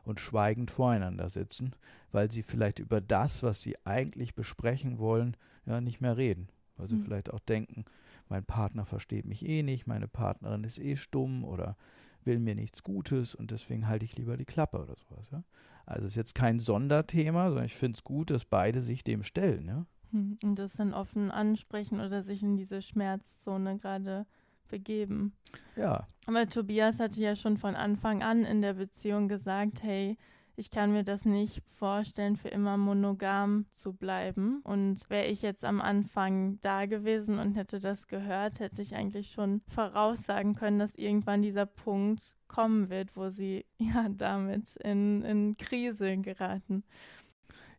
[0.04, 1.76] Und schweigend voreinander sitzen,
[2.10, 6.48] weil sie vielleicht über das, was sie eigentlich besprechen wollen, ja, nicht mehr reden.
[6.76, 7.02] Weil sie mhm.
[7.02, 7.84] vielleicht auch denken,
[8.28, 11.76] mein Partner versteht mich eh nicht, meine Partnerin ist eh stumm oder
[12.24, 15.28] will mir nichts Gutes und deswegen halte ich lieber die Klappe oder sowas.
[15.30, 15.44] Ja?
[15.86, 19.22] Also es ist jetzt kein Sonderthema, sondern ich finde es gut, dass beide sich dem
[19.22, 19.68] stellen.
[19.68, 19.86] Ja?
[20.12, 24.26] Hm, und das dann offen ansprechen oder sich in diese Schmerzzone gerade
[24.68, 25.32] begeben.
[25.76, 26.06] Ja.
[26.26, 30.16] Aber Tobias hatte ja schon von Anfang an in der Beziehung gesagt, hey,
[30.56, 34.60] ich kann mir das nicht vorstellen, für immer monogam zu bleiben.
[34.64, 39.32] Und wäre ich jetzt am Anfang da gewesen und hätte das gehört, hätte ich eigentlich
[39.32, 45.56] schon voraussagen können, dass irgendwann dieser Punkt kommen wird, wo sie ja damit in, in
[45.56, 46.84] Krise geraten.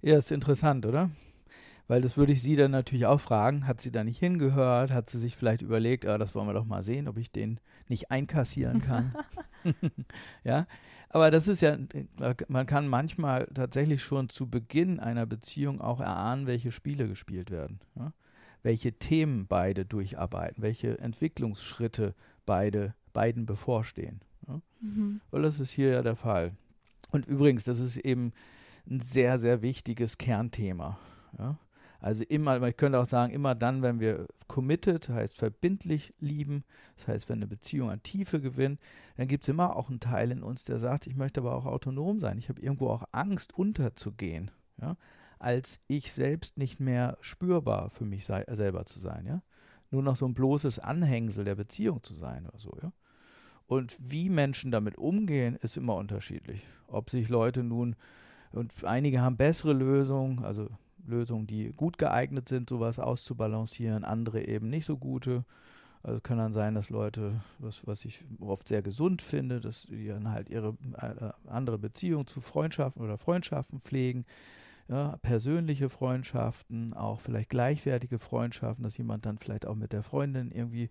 [0.02, 1.10] Ja, ist interessant, oder?
[1.88, 3.68] Weil das würde ich sie dann natürlich auch fragen.
[3.68, 4.92] Hat sie da nicht hingehört?
[4.92, 7.60] Hat sie sich vielleicht überlegt, ah, das wollen wir doch mal sehen, ob ich den
[7.90, 9.14] nicht einkassieren kann?
[10.44, 10.68] ja,
[11.10, 11.78] aber das ist ja,
[12.48, 17.80] man kann manchmal tatsächlich schon zu Beginn einer Beziehung auch erahnen, welche Spiele gespielt werden.
[17.96, 18.14] Ja?
[18.64, 22.16] Welche Themen beide durcharbeiten, welche Entwicklungsschritte
[22.48, 24.22] beide, beiden bevorstehen.
[24.48, 24.62] Ja?
[24.80, 25.22] Mhm.
[25.30, 26.54] Weil das ist hier ja der Fall.
[27.12, 28.34] Und übrigens, das ist eben
[28.90, 30.98] ein sehr, sehr wichtiges Kernthema.
[31.38, 31.60] Ja?
[32.04, 36.66] Also immer, ich könnte auch sagen, immer dann, wenn wir committed, heißt verbindlich lieben,
[36.98, 38.82] das heißt, wenn eine Beziehung an Tiefe gewinnt,
[39.16, 41.66] dann gibt es immer auch einen Teil in uns, der sagt, ich möchte aber auch
[41.66, 42.38] autonom sein.
[42.38, 44.98] Ich habe irgendwo auch Angst, unterzugehen, ja,
[45.40, 49.42] als ich selbst nicht mehr spürbar für mich sei, selber zu sein, ja.
[49.90, 52.92] Nur noch so ein bloßes Anhängsel der Beziehung zu sein oder so, ja.
[53.66, 56.68] Und wie Menschen damit umgehen, ist immer unterschiedlich.
[56.86, 57.96] Ob sich Leute nun,
[58.52, 60.68] und einige haben bessere Lösungen, also
[61.06, 65.44] Lösungen, die gut geeignet sind, sowas auszubalancieren, andere eben nicht so gute.
[66.04, 70.08] Also kann dann sein, dass Leute, was, was ich oft sehr gesund finde, dass die
[70.08, 74.26] dann halt ihre äh, andere Beziehung zu Freundschaften oder Freundschaften pflegen,
[74.90, 80.52] ja, persönliche Freundschaften, auch vielleicht gleichwertige Freundschaften, dass jemand dann vielleicht auch mit der Freundin
[80.52, 80.90] irgendwie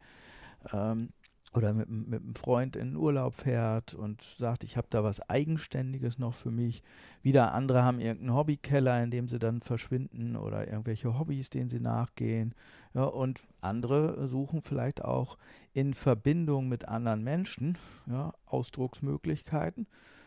[0.73, 1.11] ähm,
[1.55, 5.29] oder mit, mit einem Freund in den Urlaub fährt und sagt, ich habe da was
[5.29, 6.83] Eigenständiges noch für mich.
[7.23, 11.81] Wieder andere haben irgendeinen Hobbykeller, in dem sie dann verschwinden oder irgendwelche Hobbys, denen sie
[11.81, 12.55] nachgehen.
[12.95, 15.37] Ja, und andere suchen vielleicht auch
[15.75, 19.87] in Verbindung mit anderen Menschen ja, Ausdrucksmöglichkeiten,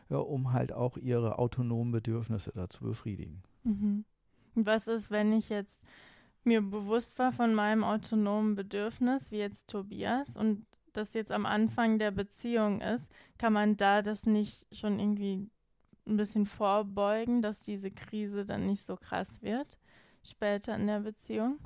[0.10, 3.42] ja, um halt auch ihre autonomen Bedürfnisse da zu befriedigen.
[3.64, 4.06] Mhm.
[4.54, 5.82] Was ist, wenn ich jetzt
[6.44, 10.66] mir bewusst war von meinem autonomen Bedürfnis, wie jetzt Tobias, und
[10.98, 15.48] das jetzt am Anfang der Beziehung ist, kann man da das nicht schon irgendwie
[16.08, 19.78] ein bisschen vorbeugen, dass diese Krise dann nicht so krass wird
[20.24, 21.60] später in der Beziehung?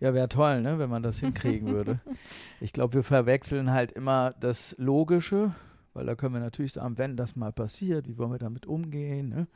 [0.00, 2.00] Ja, wäre toll, ne, wenn man das hinkriegen würde.
[2.60, 5.54] Ich glaube, wir verwechseln halt immer das Logische,
[5.92, 9.28] weil da können wir natürlich sagen, wenn das mal passiert, wie wollen wir damit umgehen?
[9.28, 9.46] Ne?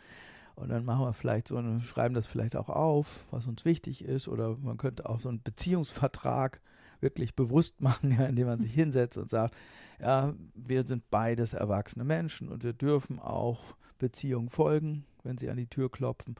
[0.54, 4.04] Und dann machen wir vielleicht so eine, schreiben das vielleicht auch auf, was uns wichtig
[4.04, 6.60] ist, oder man könnte auch so einen Beziehungsvertrag
[7.02, 9.54] wirklich bewusst machen, ja, indem man sich hinsetzt und sagt,
[10.00, 15.58] ja, wir sind beides erwachsene Menschen und wir dürfen auch Beziehungen folgen, wenn sie an
[15.58, 16.36] die Tür klopfen.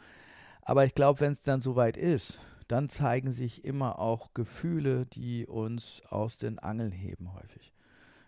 [0.62, 5.46] Aber ich glaube, wenn es dann soweit ist, dann zeigen sich immer auch Gefühle, die
[5.46, 7.74] uns aus den Angeln heben häufig.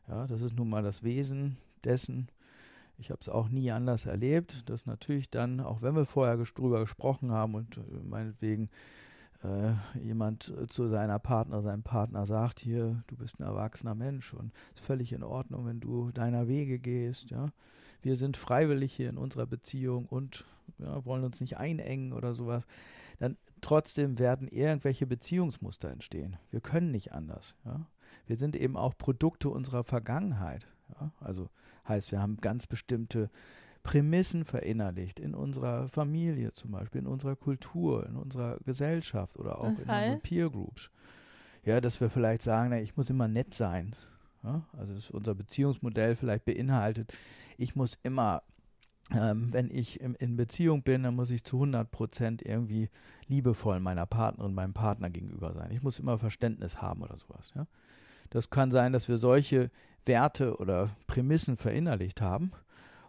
[0.08, 2.28] Ja, das ist nun mal das Wesen dessen.
[2.98, 6.80] Ich habe es auch nie anders erlebt, dass natürlich dann, auch wenn wir vorher drüber
[6.80, 8.68] gesprochen haben und äh, meinetwegen
[9.44, 14.52] äh, jemand zu seiner Partner, seinem Partner sagt, hier, du bist ein erwachsener Mensch und
[14.74, 17.52] es ist völlig in Ordnung, wenn du deiner Wege gehst, ja.
[18.02, 20.44] Wir sind freiwillig hier in unserer Beziehung und
[20.78, 22.66] ja, wollen uns nicht einengen oder sowas.
[23.20, 26.36] Dann trotzdem werden irgendwelche Beziehungsmuster entstehen.
[26.50, 27.86] Wir können nicht anders, ja.
[28.26, 30.66] Wir sind eben auch Produkte unserer Vergangenheit.
[31.00, 31.12] Ja?
[31.20, 31.48] Also
[31.88, 33.30] heißt, wir haben ganz bestimmte
[33.82, 39.70] Prämissen verinnerlicht in unserer Familie zum Beispiel, in unserer Kultur, in unserer Gesellschaft oder auch
[39.70, 40.90] das in unseren Peer Groups.
[41.64, 43.94] Ja, dass wir vielleicht sagen, na, ich muss immer nett sein.
[44.42, 44.62] Ja?
[44.76, 47.12] Also dass unser Beziehungsmodell vielleicht beinhaltet,
[47.58, 48.42] ich muss immer,
[49.12, 52.88] ähm, wenn ich in, in, Beziehung bin, dann muss ich zu 100 Prozent irgendwie
[53.26, 55.70] liebevoll meiner Partnerin, meinem Partner gegenüber sein.
[55.72, 57.52] Ich muss immer Verständnis haben oder sowas.
[57.54, 57.66] Ja?
[58.30, 59.70] Das kann sein, dass wir solche
[60.06, 62.52] Werte oder Prämissen verinnerlicht haben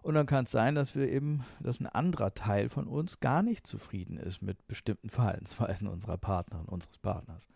[0.03, 3.41] und dann kann es sein, dass wir eben, dass ein anderer Teil von uns gar
[3.41, 7.47] nicht zufrieden ist mit bestimmten Verhaltensweisen unserer Partnerin, unseres Partners.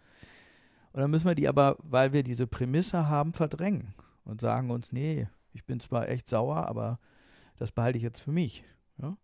[0.93, 3.93] Und dann müssen wir die aber, weil wir diese Prämisse haben, verdrängen
[4.23, 6.99] und sagen uns, nee, ich bin zwar echt sauer, aber
[7.57, 8.63] das behalte ich jetzt für mich.
[8.97, 9.17] Ja?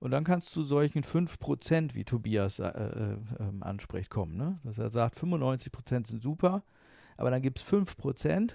[0.00, 3.16] Und dann kannst du zu solchen 5%, wie Tobias äh, äh, äh,
[3.60, 4.36] anspricht, kommen.
[4.36, 4.58] Ne?
[4.64, 6.62] Dass er sagt, 95% sind super,
[7.18, 8.52] aber dann gibt es 5%,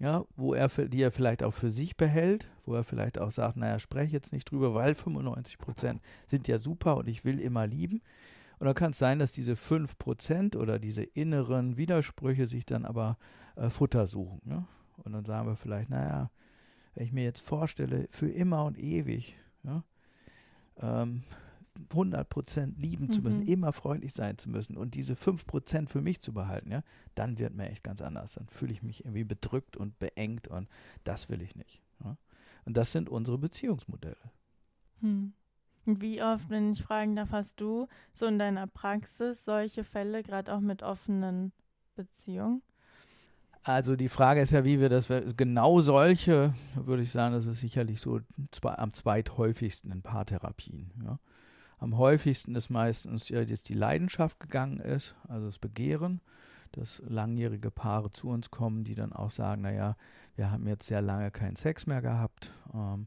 [0.00, 3.58] ja, wo er, die er vielleicht auch für sich behält, wo er vielleicht auch sagt,
[3.58, 7.66] naja, spreche jetzt nicht drüber, weil 95 Prozent sind ja super und ich will immer
[7.66, 8.00] lieben.
[8.58, 12.86] Und dann kann es sein, dass diese 5 Prozent oder diese inneren Widersprüche sich dann
[12.86, 13.18] aber
[13.56, 14.40] äh, Futter suchen.
[14.44, 14.66] Ne?
[15.04, 16.30] Und dann sagen wir vielleicht, naja,
[16.94, 19.84] wenn ich mir jetzt vorstelle, für immer und ewig, ja,
[20.80, 21.22] ähm,
[21.90, 23.10] 100% lieben mhm.
[23.10, 23.48] zu müssen, mhm.
[23.48, 26.82] immer freundlich sein zu müssen und diese 5% für mich zu behalten, ja,
[27.14, 28.34] dann wird mir echt ganz anders.
[28.34, 30.68] Dann fühle ich mich irgendwie bedrückt und beengt und
[31.04, 31.82] das will ich nicht.
[32.04, 32.16] Ja.
[32.64, 34.16] Und das sind unsere Beziehungsmodelle.
[35.00, 35.32] Hm.
[35.86, 40.54] Wie oft, wenn ich fragen darf, hast du so in deiner Praxis solche Fälle, gerade
[40.54, 41.52] auch mit offenen
[41.96, 42.62] Beziehungen?
[43.62, 47.60] Also die Frage ist ja, wie wir das, genau solche, würde ich sagen, das ist
[47.60, 48.20] sicherlich so
[48.62, 50.92] am zweithäufigsten in Paartherapien.
[51.04, 51.18] Ja.
[51.80, 56.20] Am häufigsten ist meistens, ja, dass die Leidenschaft gegangen ist, also das Begehren,
[56.72, 59.96] dass langjährige Paare zu uns kommen, die dann auch sagen, naja,
[60.36, 62.52] wir haben jetzt sehr lange keinen Sex mehr gehabt.
[62.74, 63.06] Ähm,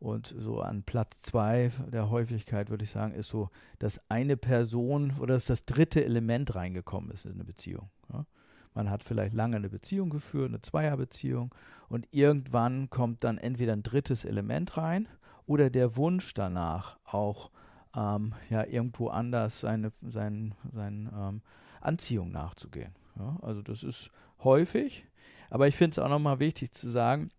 [0.00, 3.48] und so an Platz zwei der Häufigkeit würde ich sagen, ist so,
[3.78, 7.90] dass eine Person oder dass das dritte Element reingekommen ist in eine Beziehung.
[8.12, 8.26] Ja?
[8.74, 11.54] Man hat vielleicht lange eine Beziehung geführt, eine Zweierbeziehung
[11.88, 15.06] und irgendwann kommt dann entweder ein drittes Element rein
[15.46, 17.50] oder der Wunsch danach auch
[17.96, 21.42] ähm, ja irgendwo anders seine, sein, seine ähm,
[21.80, 22.94] Anziehung nachzugehen.
[23.16, 23.38] Ja?
[23.42, 24.10] Also das ist
[24.42, 25.06] häufig,
[25.48, 27.30] aber ich finde es auch nochmal wichtig zu sagen,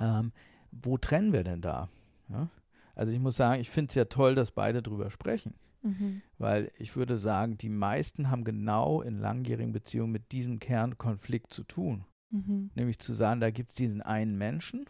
[0.00, 0.32] ähm,
[0.70, 1.88] wo trennen wir denn da?
[2.28, 2.48] Ja?
[2.94, 5.54] Also ich muss sagen, ich finde es ja toll, dass beide drüber sprechen.
[5.82, 6.22] Mhm.
[6.38, 11.64] Weil ich würde sagen, die meisten haben genau in langjährigen Beziehungen mit diesem Kernkonflikt zu
[11.64, 12.04] tun.
[12.30, 12.70] Mhm.
[12.74, 14.86] Nämlich zu sagen, da gibt es diesen einen Menschen,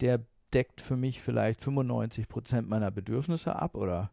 [0.00, 4.10] der deckt für mich vielleicht 95 Prozent meiner Bedürfnisse ab oder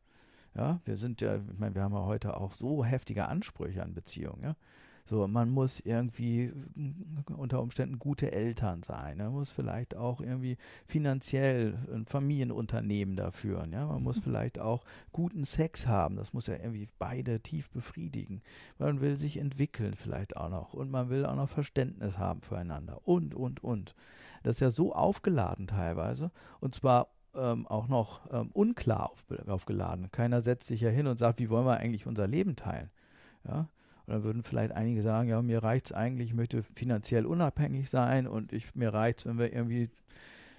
[0.55, 3.93] ja, wir sind ja, ich meine, wir haben ja heute auch so heftige Ansprüche an
[3.93, 4.55] Beziehungen, ja.
[5.07, 6.51] So, man muss irgendwie
[7.37, 9.19] unter Umständen gute Eltern sein.
[9.19, 13.71] Man muss vielleicht auch irgendwie finanziell ein Familienunternehmen da führen.
[13.71, 13.85] Ja?
[13.85, 16.15] Man muss vielleicht auch guten Sex haben.
[16.15, 18.41] Das muss ja irgendwie beide tief befriedigen.
[18.79, 20.73] Man will sich entwickeln vielleicht auch noch.
[20.73, 23.07] Und man will auch noch Verständnis haben füreinander.
[23.07, 23.93] Und, und, und.
[24.41, 26.31] Das ist ja so aufgeladen teilweise.
[26.59, 30.11] Und zwar ähm, auch noch ähm, unklar auf, aufgeladen.
[30.11, 32.89] Keiner setzt sich ja hin und sagt, wie wollen wir eigentlich unser Leben teilen?
[33.47, 33.69] Ja,
[34.05, 37.89] und dann würden vielleicht einige sagen, ja, mir reicht es eigentlich, ich möchte finanziell unabhängig
[37.89, 39.89] sein und ich, mir reicht es, wenn wir irgendwie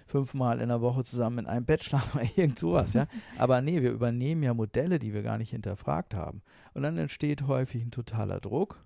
[0.06, 3.06] fünfmal in der Woche zusammen in einem Bett schlafen oder irgend sowas, ja.
[3.38, 6.42] Aber nee, wir übernehmen ja Modelle, die wir gar nicht hinterfragt haben.
[6.74, 8.84] Und dann entsteht häufig ein totaler Druck,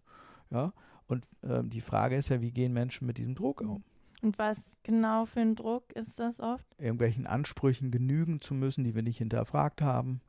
[0.51, 0.72] ja.
[1.07, 3.82] Und ähm, die Frage ist ja, wie gehen Menschen mit diesem Druck um?
[4.23, 6.66] Und was genau für ein Druck ist das oft?
[6.79, 10.21] Irgendwelchen Ansprüchen genügen zu müssen, die wir nicht hinterfragt haben,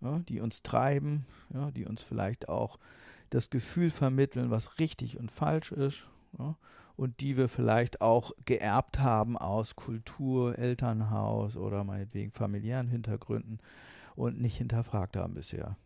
[0.00, 2.78] ja, die uns treiben, ja, die uns vielleicht auch
[3.30, 6.08] das Gefühl vermitteln, was richtig und falsch ist.
[6.38, 6.56] Ja,
[6.96, 13.58] und die wir vielleicht auch geerbt haben aus Kultur, Elternhaus oder meinetwegen familiären Hintergründen
[14.14, 15.76] und nicht hinterfragt haben bisher.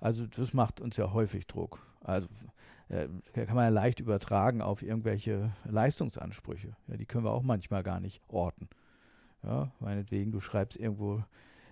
[0.00, 1.80] Also das macht uns ja häufig Druck.
[2.00, 2.28] Also
[2.88, 6.76] äh, kann man ja leicht übertragen auf irgendwelche Leistungsansprüche.
[6.86, 8.68] Ja, die können wir auch manchmal gar nicht orten.
[9.42, 11.22] Ja, meinetwegen, du schreibst irgendwo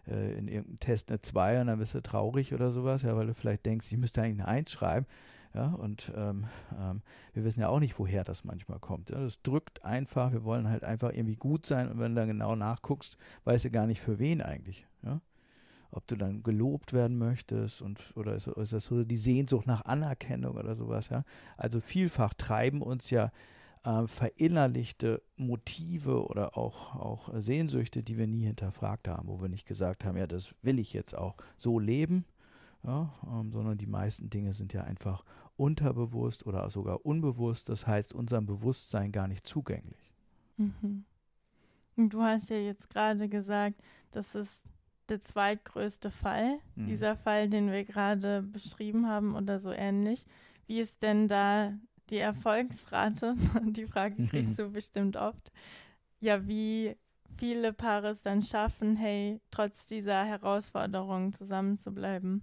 [0.06, 3.26] äh, in irgendeinem Test eine 2 und dann bist du traurig oder sowas, ja, weil
[3.26, 5.06] du vielleicht denkst, ich müsste eigentlich eine 1 schreiben.
[5.54, 6.44] Ja, und ähm,
[6.78, 7.00] ähm,
[7.32, 9.08] wir wissen ja auch nicht, woher das manchmal kommt.
[9.08, 9.20] Ja.
[9.20, 12.54] Das drückt einfach, wir wollen halt einfach irgendwie gut sein und wenn du dann genau
[12.56, 14.86] nachguckst, weißt du gar nicht für wen eigentlich.
[15.02, 15.22] Ja.
[15.90, 19.84] Ob du dann gelobt werden möchtest und oder ist, ist das so die Sehnsucht nach
[19.84, 21.24] Anerkennung oder sowas, ja.
[21.56, 23.30] Also vielfach treiben uns ja
[23.84, 29.66] äh, verinnerlichte Motive oder auch, auch Sehnsüchte, die wir nie hinterfragt haben, wo wir nicht
[29.66, 32.24] gesagt haben, ja, das will ich jetzt auch so leben,
[32.82, 35.24] ja, ähm, sondern die meisten Dinge sind ja einfach
[35.56, 40.12] unterbewusst oder sogar unbewusst, das heißt unserem Bewusstsein gar nicht zugänglich.
[40.56, 41.04] Mhm.
[41.96, 43.80] Du hast ja jetzt gerade gesagt,
[44.10, 44.64] das ist
[45.08, 46.86] der zweitgrößte Fall, mhm.
[46.86, 50.26] dieser Fall, den wir gerade beschrieben haben oder so ähnlich.
[50.66, 51.72] Wie ist denn da
[52.10, 55.52] die Erfolgsrate, die Frage kriegst du bestimmt oft,
[56.20, 56.96] ja, wie
[57.36, 62.42] viele Paare es dann schaffen, hey, trotz dieser Herausforderungen zusammenzubleiben.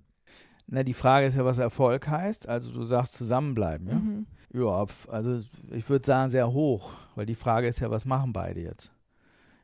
[0.67, 2.47] Na, die Frage ist ja, was Erfolg heißt.
[2.47, 3.95] Also du sagst zusammenbleiben, ja?
[3.95, 4.27] Mhm.
[4.53, 5.41] Ja, also
[5.71, 8.93] ich würde sagen sehr hoch, weil die Frage ist ja, was machen beide jetzt?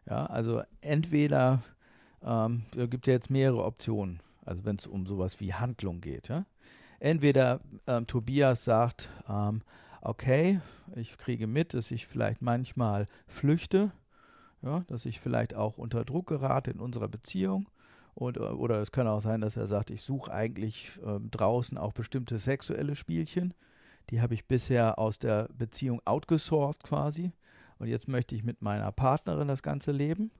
[0.09, 1.61] Ja, also entweder
[2.23, 6.45] ähm, gibt ja jetzt mehrere Optionen, also wenn es um sowas wie Handlung geht, ja.
[6.99, 9.61] Entweder ähm, Tobias sagt, ähm,
[10.01, 10.59] okay,
[10.95, 13.91] ich kriege mit, dass ich vielleicht manchmal flüchte,
[14.61, 17.67] ja, dass ich vielleicht auch unter Druck gerate in unserer Beziehung.
[18.15, 21.77] Und, äh, oder es kann auch sein, dass er sagt, ich suche eigentlich äh, draußen
[21.77, 23.53] auch bestimmte sexuelle Spielchen.
[24.09, 27.31] Die habe ich bisher aus der Beziehung outgesourced quasi.
[27.77, 30.31] Und jetzt möchte ich mit meiner Partnerin das Ganze leben.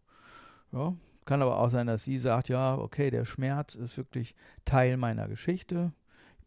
[0.73, 0.93] Ja,
[1.29, 5.27] kann aber auch sein, dass sie sagt, ja, okay, der Schmerz ist wirklich Teil meiner
[5.27, 5.93] Geschichte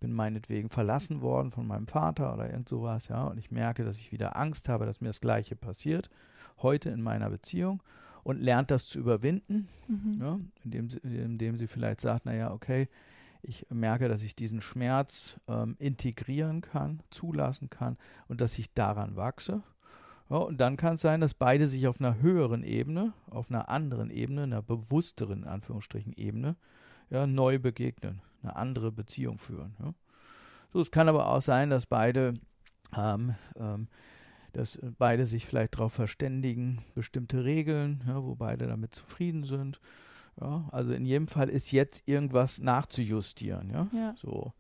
[0.03, 3.99] bin meinetwegen verlassen worden von meinem Vater oder irgend sowas, ja, und ich merke, dass
[3.99, 6.11] ich wieder Angst habe, dass mir das Gleiche passiert.
[6.61, 7.83] heute in meiner Beziehung
[8.25, 10.19] und lernt das zu überwinden, Mhm.
[10.21, 12.89] ja, indem, sie, indem sie vielleicht sagt, naja, okay,
[13.43, 17.97] ich merke, dass ich diesen Schmerz ähm, integrieren kann, zulassen kann
[18.29, 19.63] und dass ich daran wachse.
[20.33, 23.69] Ja, und dann kann es sein, dass beide sich auf einer höheren Ebene, auf einer
[23.69, 26.57] anderen Ebene, einer bewussteren, in Anführungsstrichen, Ebene,
[27.11, 29.77] ja, neu begegnen, eine andere Beziehung führen.
[29.79, 29.93] Ja.
[30.73, 32.33] So, es kann aber auch sein, dass beide,
[32.97, 33.89] ähm, ähm,
[34.55, 39.81] dass beide sich vielleicht darauf verständigen, bestimmte Regeln, ja, wo beide damit zufrieden sind.
[40.41, 43.69] Ja, also in jedem Fall ist jetzt irgendwas nachzujustieren.
[43.69, 44.15] Ja, Ja.
[44.17, 44.55] so.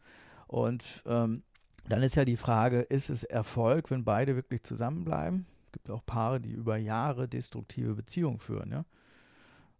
[0.48, 1.44] Und ähm,
[1.88, 5.46] dann ist ja die Frage, ist es Erfolg, wenn beide wirklich zusammenbleiben?
[5.72, 8.84] Es gibt auch Paare, die über Jahre destruktive Beziehungen führen, ja.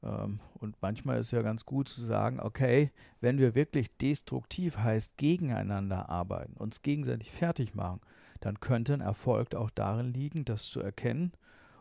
[0.03, 2.91] Ähm, und manchmal ist ja ganz gut zu sagen, okay,
[3.21, 8.01] wenn wir wirklich destruktiv heißt, gegeneinander arbeiten, uns gegenseitig fertig machen,
[8.41, 11.33] dann könnte ein Erfolg auch darin liegen, das zu erkennen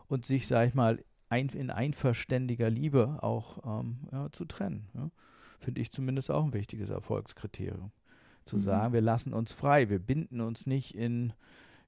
[0.08, 0.98] und sich, sag ich mal,
[1.30, 4.88] ein, in einverständiger Liebe auch ähm, ja, zu trennen.
[4.92, 5.10] Ja.
[5.58, 7.92] Finde ich zumindest auch ein wichtiges Erfolgskriterium.
[8.44, 8.60] Zu Mhm.
[8.60, 11.32] sagen, wir lassen uns frei, wir binden uns nicht in,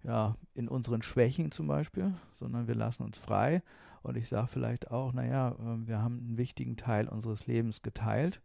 [0.04, 3.62] ja, in unseren Schwächen zum Beispiel, sondern wir lassen uns frei.
[4.02, 8.40] Und ich sage vielleicht auch, naja, äh, wir haben einen wichtigen Teil unseres Lebens geteilt.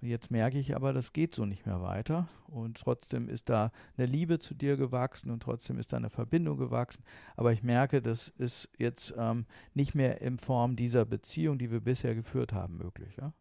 [0.00, 2.28] Und jetzt merke ich aber, das geht so nicht mehr weiter.
[2.46, 6.56] Und trotzdem ist da eine Liebe zu dir gewachsen und trotzdem ist da eine Verbindung
[6.56, 7.02] gewachsen.
[7.36, 11.80] Aber ich merke, das ist jetzt ähm, nicht mehr in Form dieser Beziehung, die wir
[11.80, 13.16] bisher geführt haben, möglich.
[13.16, 13.32] Ja?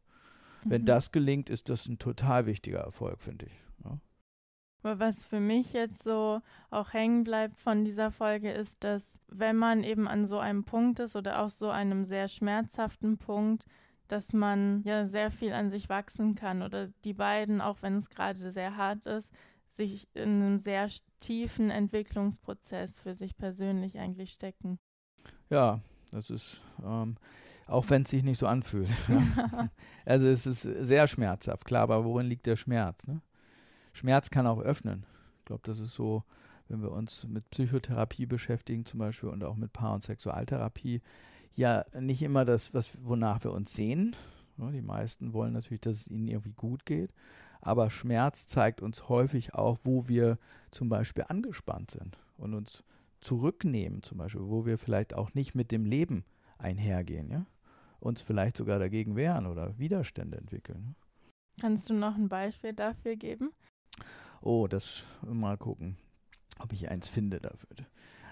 [0.63, 0.85] Wenn Mhm.
[0.85, 3.51] das gelingt, ist das ein total wichtiger Erfolg, finde ich.
[4.83, 9.55] Aber was für mich jetzt so auch hängen bleibt von dieser Folge ist, dass wenn
[9.55, 13.65] man eben an so einem Punkt ist oder auch so einem sehr schmerzhaften Punkt,
[14.07, 18.09] dass man ja sehr viel an sich wachsen kann oder die beiden, auch wenn es
[18.09, 19.33] gerade sehr hart ist,
[19.67, 20.87] sich in einem sehr
[21.19, 24.79] tiefen Entwicklungsprozess für sich persönlich eigentlich stecken.
[25.49, 27.17] Ja, das ist, ähm,
[27.67, 28.89] auch wenn es sich nicht so anfühlt.
[30.05, 33.05] Also es ist sehr schmerzhaft, klar, aber worin liegt der Schmerz?
[33.07, 33.19] Ne?
[33.97, 35.05] Schmerz kann auch öffnen.
[35.39, 36.23] Ich glaube, das ist so,
[36.67, 41.01] wenn wir uns mit Psychotherapie beschäftigen zum Beispiel und auch mit Paar- und Sexualtherapie,
[41.55, 44.15] ja nicht immer das, was, wonach wir uns sehen.
[44.57, 47.11] Die meisten wollen natürlich, dass es ihnen irgendwie gut geht.
[47.61, 50.37] Aber Schmerz zeigt uns häufig auch, wo wir
[50.71, 52.83] zum Beispiel angespannt sind und uns
[53.19, 56.23] zurücknehmen, zum Beispiel, wo wir vielleicht auch nicht mit dem Leben
[56.59, 57.45] einhergehen, ja,
[57.99, 60.95] uns vielleicht sogar dagegen wehren oder Widerstände entwickeln.
[61.59, 63.51] Kannst du noch ein Beispiel dafür geben?
[64.41, 65.97] Oh, das mal gucken,
[66.59, 67.69] ob ich eins finde dafür.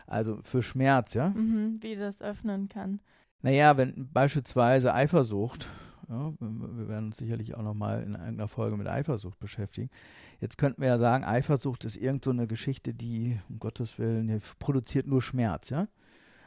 [0.07, 1.29] Also für Schmerz, ja.
[1.29, 2.99] Mhm, wie das öffnen kann.
[3.41, 5.67] Naja, wenn beispielsweise Eifersucht,
[6.09, 9.89] ja, wir werden uns sicherlich auch nochmal in irgendeiner Folge mit Eifersucht beschäftigen.
[10.39, 14.41] Jetzt könnten wir ja sagen, Eifersucht ist irgend so eine Geschichte, die, um Gottes Willen,
[14.59, 15.87] produziert nur Schmerz, ja.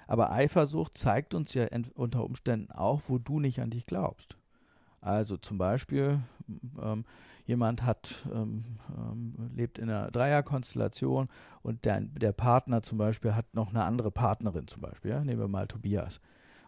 [0.06, 4.38] Aber Eifersucht zeigt uns ja unter Umständen auch, wo du nicht an dich glaubst.
[5.00, 6.20] Also zum Beispiel,
[6.80, 7.04] ähm,
[7.48, 8.62] jemand hat, ähm,
[8.94, 11.28] ähm, lebt in einer Dreierkonstellation
[11.62, 15.12] und der, der Partner zum Beispiel hat noch eine andere Partnerin zum Beispiel.
[15.12, 15.24] Ja?
[15.24, 16.20] Nehmen wir mal Tobias.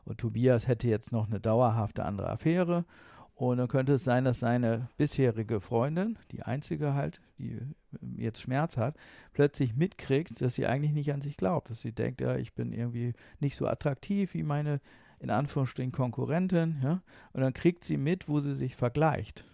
[0.05, 2.87] Und Tobias hätte jetzt noch eine dauerhafte andere Affäre.
[3.35, 7.59] Und dann könnte es sein, dass seine bisherige Freundin, die einzige halt, die
[8.03, 8.97] ähm, jetzt Schmerz hat,
[9.35, 11.69] plötzlich mitkriegt, dass sie eigentlich nicht an sich glaubt.
[11.69, 14.81] Dass sie denkt, ja, ich bin irgendwie nicht so attraktiv wie meine,
[15.19, 16.81] in Anführungsstrichen, Konkurrentin.
[16.83, 17.03] Ja?
[17.35, 19.45] Und dann kriegt sie mit, wo sie sich vergleicht.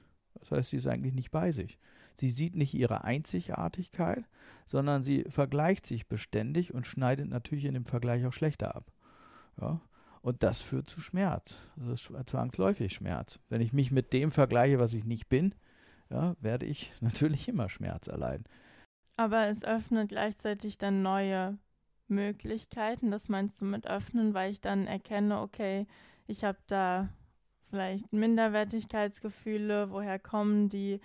[0.48, 1.78] Das heißt, sie ist eigentlich nicht bei sich.
[2.14, 4.24] Sie sieht nicht ihre Einzigartigkeit,
[4.64, 8.90] sondern sie vergleicht sich beständig und schneidet natürlich in dem Vergleich auch schlechter ab.
[9.60, 9.80] Ja?
[10.22, 11.68] Und das führt zu Schmerz.
[11.76, 13.38] Das ist zwangsläufig Schmerz.
[13.48, 15.54] Wenn ich mich mit dem vergleiche, was ich nicht bin,
[16.10, 18.44] ja, werde ich natürlich immer Schmerz erleiden.
[19.16, 21.58] Aber es öffnet gleichzeitig dann neue
[22.08, 23.10] Möglichkeiten.
[23.10, 25.86] Das meinst du mit öffnen, weil ich dann erkenne, okay,
[26.26, 27.08] ich habe da
[27.76, 30.98] vielleicht Minderwertigkeitsgefühle, woher kommen die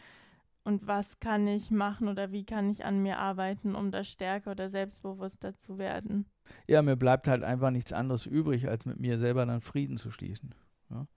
[0.63, 4.51] und was kann ich machen oder wie kann ich an mir arbeiten, um da stärker
[4.51, 6.25] oder selbstbewusster zu werden.
[6.67, 10.11] Ja, mir bleibt halt einfach nichts anderes übrig, als mit mir selber dann Frieden zu
[10.11, 10.55] schließen.
[10.89, 11.07] Ja?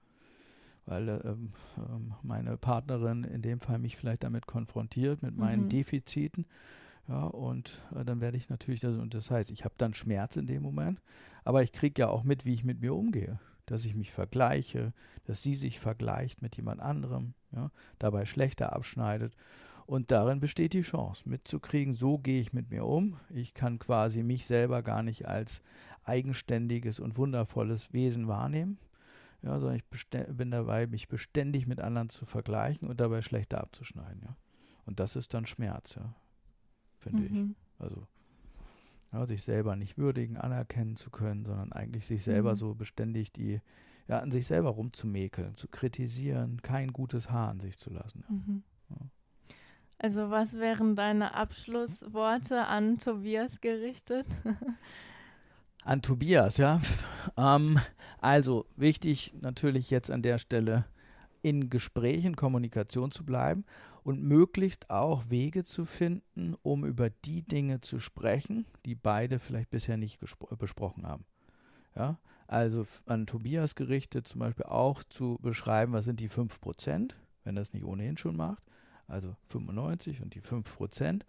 [0.86, 5.64] Weil äh, ähm, ähm, meine Partnerin in dem Fall mich vielleicht damit konfrontiert, mit meinen
[5.64, 5.68] Mhm.
[5.68, 6.46] Defiziten.
[7.07, 10.34] Ja, und äh, dann werde ich natürlich, das, und das heißt, ich habe dann Schmerz
[10.34, 11.00] in dem Moment,
[11.44, 13.38] aber ich kriege ja auch mit, wie ich mit mir umgehe.
[13.67, 14.93] Dass ich mich vergleiche,
[15.25, 19.35] dass sie sich vergleicht mit jemand anderem, ja, dabei schlechter abschneidet.
[19.87, 23.19] Und darin besteht die Chance, mitzukriegen, so gehe ich mit mir um.
[23.29, 25.62] Ich kann quasi mich selber gar nicht als
[26.05, 28.79] eigenständiges und wundervolles Wesen wahrnehmen,
[29.43, 29.85] ja, sondern ich
[30.29, 34.23] bin dabei, mich beständig mit anderen zu vergleichen und dabei schlechter abzuschneiden.
[34.25, 34.37] Ja.
[34.87, 36.15] Und das ist dann Schmerz, ja,
[36.99, 37.33] finde ich.
[37.33, 37.55] Mhm.
[37.79, 38.07] Also,
[39.15, 42.57] Ja, sich selber nicht würdigen, anerkennen zu können, sondern eigentlich sich selber Mhm.
[42.57, 43.61] so beständig die,
[44.09, 48.25] ja, an sich selber rumzumäkeln, zu kritisieren, kein gutes Haar an sich zu lassen.
[48.29, 48.62] Mhm.
[48.91, 48.97] Ja.
[49.99, 54.27] Also was wären deine Abschlussworte an Tobias gerichtet?
[55.85, 56.81] An Tobias, ja.
[57.37, 57.79] ähm,
[58.19, 60.87] also wichtig natürlich jetzt an der Stelle
[61.43, 63.67] in Gesprächen, Kommunikation zu bleiben
[64.05, 69.70] und möglichst auch Wege zu finden, um über die Dinge zu sprechen, die beide vielleicht
[69.70, 71.24] bisher nicht gespro- besprochen haben.
[71.96, 77.57] Ja, also an Tobias gerichtet zum Beispiel auch zu beschreiben, was sind die 5%, wenn
[77.57, 78.62] es nicht ohnehin schon macht,
[79.09, 81.24] also 95 und die 5%.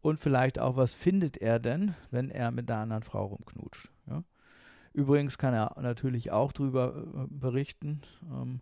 [0.00, 3.92] Und vielleicht auch, was findet er denn, wenn er mit einer anderen Frau rumknutscht.
[4.06, 4.24] Ja?
[4.92, 8.00] Übrigens kann er natürlich auch darüber äh, berichten,
[8.30, 8.60] ähm,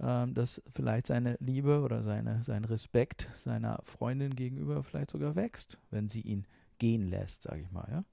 [0.00, 5.78] ähm, dass vielleicht seine Liebe oder seine, sein Respekt seiner Freundin gegenüber vielleicht sogar wächst,
[5.90, 6.46] wenn sie ihn
[6.78, 7.88] gehen lässt, sage ich mal.
[7.90, 8.04] Ja?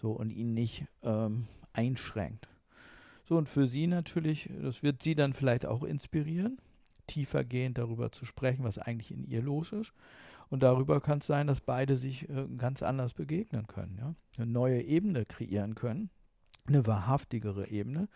[0.00, 2.48] So, und ihn nicht ähm, einschränkt.
[3.24, 6.58] So, und für sie natürlich, das wird sie dann vielleicht auch inspirieren,
[7.06, 9.92] tiefergehend darüber zu sprechen, was eigentlich in ihr los ist.
[10.48, 14.14] Und darüber kann es sein, dass beide sich äh, ganz anders begegnen können, ja?
[14.38, 16.08] eine neue Ebene kreieren können,
[16.66, 18.08] eine wahrhaftigere Ebene.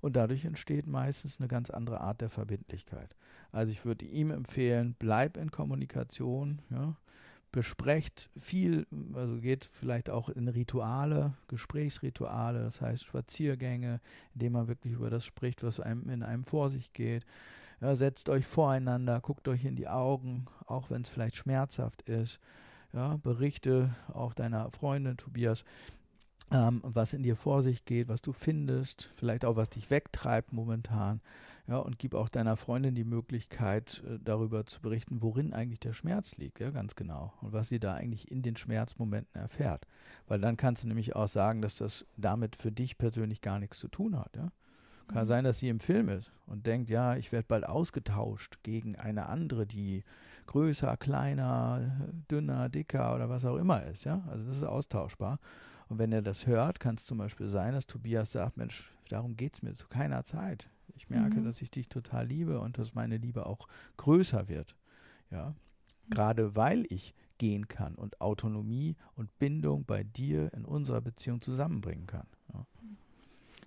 [0.00, 3.14] Und dadurch entsteht meistens eine ganz andere Art der Verbindlichkeit.
[3.52, 6.96] Also ich würde ihm empfehlen, bleib in Kommunikation, ja?
[7.52, 14.00] besprecht viel, also geht vielleicht auch in Rituale, Gesprächsrituale, das heißt Spaziergänge,
[14.34, 17.26] indem man wirklich über das spricht, was einem in einem vor sich geht.
[17.80, 22.38] Ja, setzt euch voreinander, guckt euch in die Augen, auch wenn es vielleicht schmerzhaft ist.
[22.92, 25.64] Ja, berichte auch deiner Freundin Tobias,
[26.50, 30.52] ähm, was in dir vor sich geht, was du findest, vielleicht auch was dich wegtreibt
[30.52, 31.20] momentan.
[31.68, 35.92] Ja, und gib auch deiner Freundin die Möglichkeit, äh, darüber zu berichten, worin eigentlich der
[35.92, 37.32] Schmerz liegt, ja, ganz genau.
[37.42, 39.86] Und was sie da eigentlich in den Schmerzmomenten erfährt.
[40.26, 43.78] Weil dann kannst du nämlich auch sagen, dass das damit für dich persönlich gar nichts
[43.78, 44.48] zu tun hat, ja.
[45.06, 48.94] Kann sein, dass sie im Film ist und denkt, ja, ich werde bald ausgetauscht gegen
[48.94, 50.04] eine andere, die
[50.46, 54.22] größer, kleiner, dünner, dicker oder was auch immer ist, ja.
[54.28, 55.38] Also das ist austauschbar.
[55.90, 59.36] Und wenn er das hört, kann es zum Beispiel sein, dass Tobias sagt, Mensch, darum
[59.36, 60.70] geht es mir zu keiner Zeit.
[60.94, 61.44] Ich merke, Mhm.
[61.44, 63.66] dass ich dich total liebe und dass meine Liebe auch
[63.96, 64.76] größer wird.
[65.32, 65.54] Ja.
[66.08, 72.06] Gerade weil ich gehen kann und Autonomie und Bindung bei dir in unserer Beziehung zusammenbringen
[72.06, 72.26] kann.
[72.54, 72.66] Ja.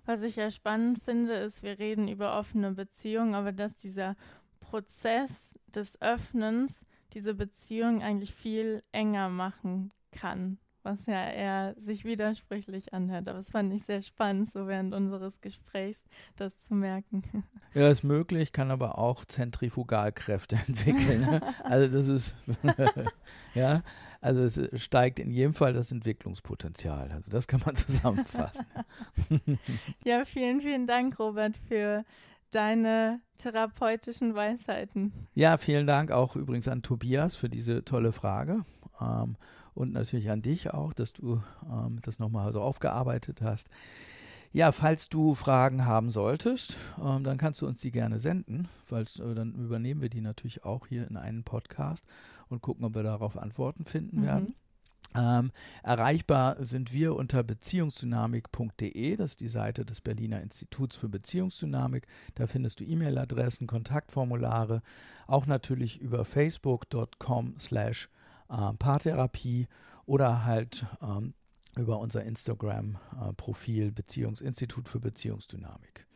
[0.06, 4.16] Was ich ja spannend finde, ist, wir reden über offene Beziehungen, aber dass dieser
[4.60, 12.92] Prozess des Öffnens diese Beziehung eigentlich viel enger machen kann, was ja eher sich widersprüchlich
[12.92, 13.28] anhört.
[13.28, 16.02] Aber es fand ich sehr spannend, so während unseres Gesprächs
[16.36, 17.22] das zu merken.
[17.74, 21.22] Ja, ist möglich, kann aber auch Zentrifugalkräfte entwickeln.
[21.22, 21.40] ne?
[21.64, 22.36] also das ist,
[23.54, 23.82] ja,
[24.20, 27.10] also es steigt in jedem Fall das Entwicklungspotenzial.
[27.10, 28.64] Also das kann man zusammenfassen.
[30.04, 32.04] Ja, vielen, vielen Dank, Robert, für
[32.52, 35.12] deine therapeutischen Weisheiten.
[35.34, 38.64] Ja, vielen Dank auch übrigens an Tobias für diese tolle Frage.
[39.00, 39.36] Ähm,
[39.74, 43.70] und natürlich an dich auch, dass du ähm, das nochmal so aufgearbeitet hast.
[44.52, 49.18] Ja, falls du Fragen haben solltest, ähm, dann kannst du uns die gerne senden, falls,
[49.18, 52.06] äh, dann übernehmen wir die natürlich auch hier in einen Podcast
[52.48, 54.24] und gucken, ob wir darauf Antworten finden Mhm.
[54.24, 54.54] werden.
[55.16, 55.52] Ähm,
[55.84, 62.06] erreichbar sind wir unter beziehungsdynamik.de, das ist die Seite des Berliner Instituts für Beziehungsdynamik.
[62.34, 64.82] Da findest du E-Mail-Adressen, Kontaktformulare,
[65.26, 68.08] auch natürlich über facebook.com slash
[68.48, 69.66] äh, Paartherapie
[70.06, 71.34] oder halt ähm,
[71.76, 76.06] über unser Instagram-Profil Beziehungsinstitut für Beziehungsdynamik.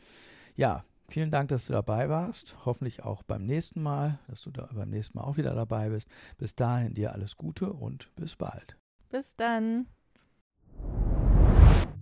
[0.55, 2.57] Ja, vielen Dank, dass du dabei warst.
[2.65, 6.09] Hoffentlich auch beim nächsten Mal, dass du da beim nächsten Mal auch wieder dabei bist.
[6.37, 8.77] Bis dahin dir alles Gute und bis bald.
[9.11, 9.87] Bis dann.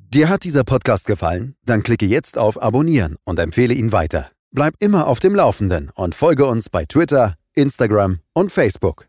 [0.09, 1.57] Dir hat dieser Podcast gefallen?
[1.65, 4.31] Dann klicke jetzt auf Abonnieren und empfehle ihn weiter.
[4.51, 9.09] Bleib immer auf dem Laufenden und folge uns bei Twitter, Instagram und Facebook.